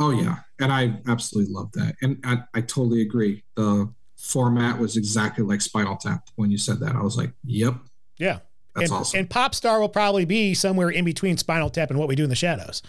[0.00, 0.38] Oh yeah.
[0.58, 1.94] And I absolutely love that.
[2.02, 3.44] And I, I totally agree.
[3.54, 3.92] The
[4.22, 6.94] format was exactly like Spinal Tap when you said that.
[6.94, 7.74] I was like, yep.
[8.18, 8.38] Yeah.
[8.74, 9.18] That's and, awesome.
[9.18, 12.30] And Popstar will probably be somewhere in between Spinal Tap and What We Do in
[12.30, 12.82] the Shadows.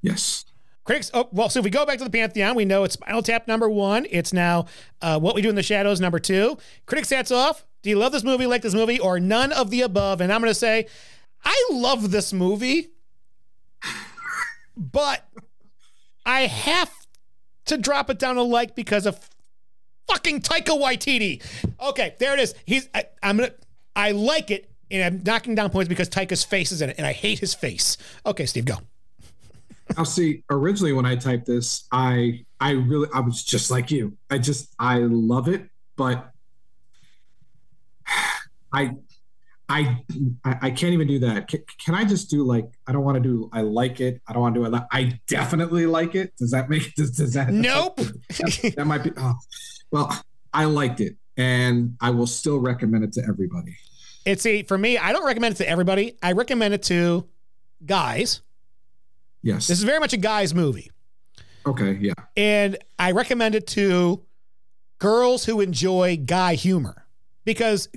[0.00, 0.46] Yes.
[0.84, 3.22] Critics, oh, well, so if we go back to the Pantheon, we know it's Spinal
[3.22, 4.06] Tap number one.
[4.10, 4.64] It's now
[5.02, 6.56] uh, What We Do in the Shadows number two.
[6.86, 7.66] Critics hats off.
[7.82, 10.22] Do you love this movie, like this movie, or none of the above?
[10.22, 10.86] And I'm going to say,
[11.44, 12.88] I love this movie,
[14.76, 15.28] but
[16.24, 16.90] I have
[17.66, 19.20] to drop it down a like because of
[20.08, 21.42] fucking Taika Waititi.
[21.80, 22.54] Okay, there it is.
[22.64, 23.52] He's I, I'm gonna
[23.96, 27.06] I like it, and I'm knocking down points because Taika's face is in it, and
[27.06, 27.96] I hate his face.
[28.26, 28.76] Okay, Steve, go.
[29.96, 30.42] I'll see.
[30.50, 34.16] Originally, when I typed this, I I really I was just like you.
[34.30, 36.30] I just I love it, but
[38.72, 38.96] I
[39.68, 40.02] I
[40.44, 41.48] I can't even do that.
[41.48, 44.20] Can, can I just do like I don't want to do I like it.
[44.26, 44.82] I don't want to do it.
[44.92, 46.36] I definitely like it.
[46.36, 47.50] Does that make does, does that?
[47.50, 47.96] Nope.
[47.96, 49.12] that, that might be.
[49.16, 49.34] Oh,
[49.94, 50.12] well,
[50.52, 53.76] I liked it, and I will still recommend it to everybody.
[54.26, 54.98] It's a for me.
[54.98, 56.16] I don't recommend it to everybody.
[56.20, 57.28] I recommend it to
[57.86, 58.42] guys.
[59.40, 59.68] Yes.
[59.68, 60.90] This is very much a guy's movie.
[61.64, 61.92] Okay.
[62.00, 62.14] Yeah.
[62.36, 64.24] And I recommend it to
[64.98, 67.06] girls who enjoy guy humor
[67.44, 67.88] because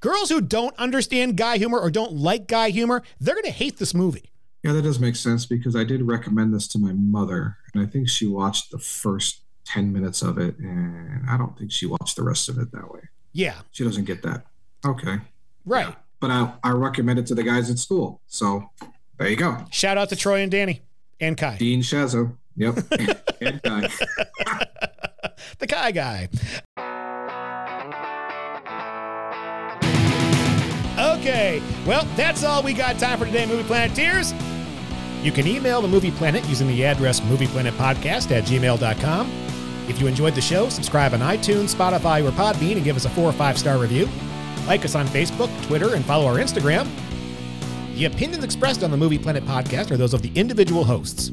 [0.00, 3.78] girls who don't understand guy humor or don't like guy humor, they're going to hate
[3.78, 4.30] this movie.
[4.62, 7.86] Yeah, that does make sense because I did recommend this to my mother, and I
[7.86, 9.41] think she watched the first
[9.72, 12.92] 10 minutes of it, and I don't think she watched the rest of it that
[12.92, 13.00] way.
[13.32, 13.54] Yeah.
[13.70, 14.44] She doesn't get that.
[14.84, 15.18] Okay.
[15.64, 15.88] Right.
[15.88, 15.94] Yeah.
[16.20, 18.20] But I, I recommend it to the guys at school.
[18.26, 18.70] So
[19.18, 19.64] there you go.
[19.70, 20.82] Shout out to Troy and Danny
[21.20, 21.56] and Kai.
[21.56, 22.36] Dean Shazo.
[22.56, 22.76] Yep.
[23.40, 23.88] and Kai.
[25.58, 26.28] the Kai guy.
[30.98, 34.34] Okay, well, that's all we got time for today, Movie Planeteers.
[35.22, 39.51] You can email the Movie Planet using the address movieplanetpodcast at gmail.com.
[39.88, 43.10] If you enjoyed the show, subscribe on iTunes, Spotify, or Podbean and give us a
[43.10, 44.08] four or five star review.
[44.66, 46.88] Like us on Facebook, Twitter, and follow our Instagram.
[47.94, 51.30] The opinions expressed on the Movie Planet podcast are those of the individual hosts.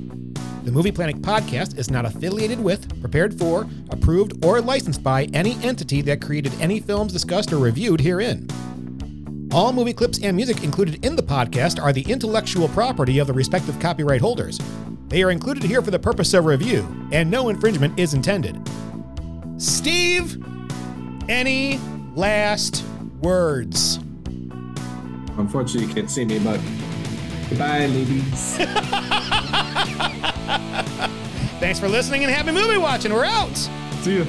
[0.63, 5.53] The Movie Planet podcast is not affiliated with, prepared for, approved, or licensed by any
[5.63, 8.47] entity that created any films discussed or reviewed herein.
[9.51, 13.33] All movie clips and music included in the podcast are the intellectual property of the
[13.33, 14.59] respective copyright holders.
[15.09, 18.57] They are included here for the purpose of review, and no infringement is intended.
[19.57, 20.41] Steve,
[21.27, 21.79] any
[22.15, 22.85] last
[23.19, 23.97] words?
[25.37, 26.61] Unfortunately, you can't see me, but
[27.49, 28.57] goodbye, ladies.
[31.59, 33.11] Thanks for listening and happy movie watching.
[33.11, 33.57] We're out.
[34.01, 34.27] See you.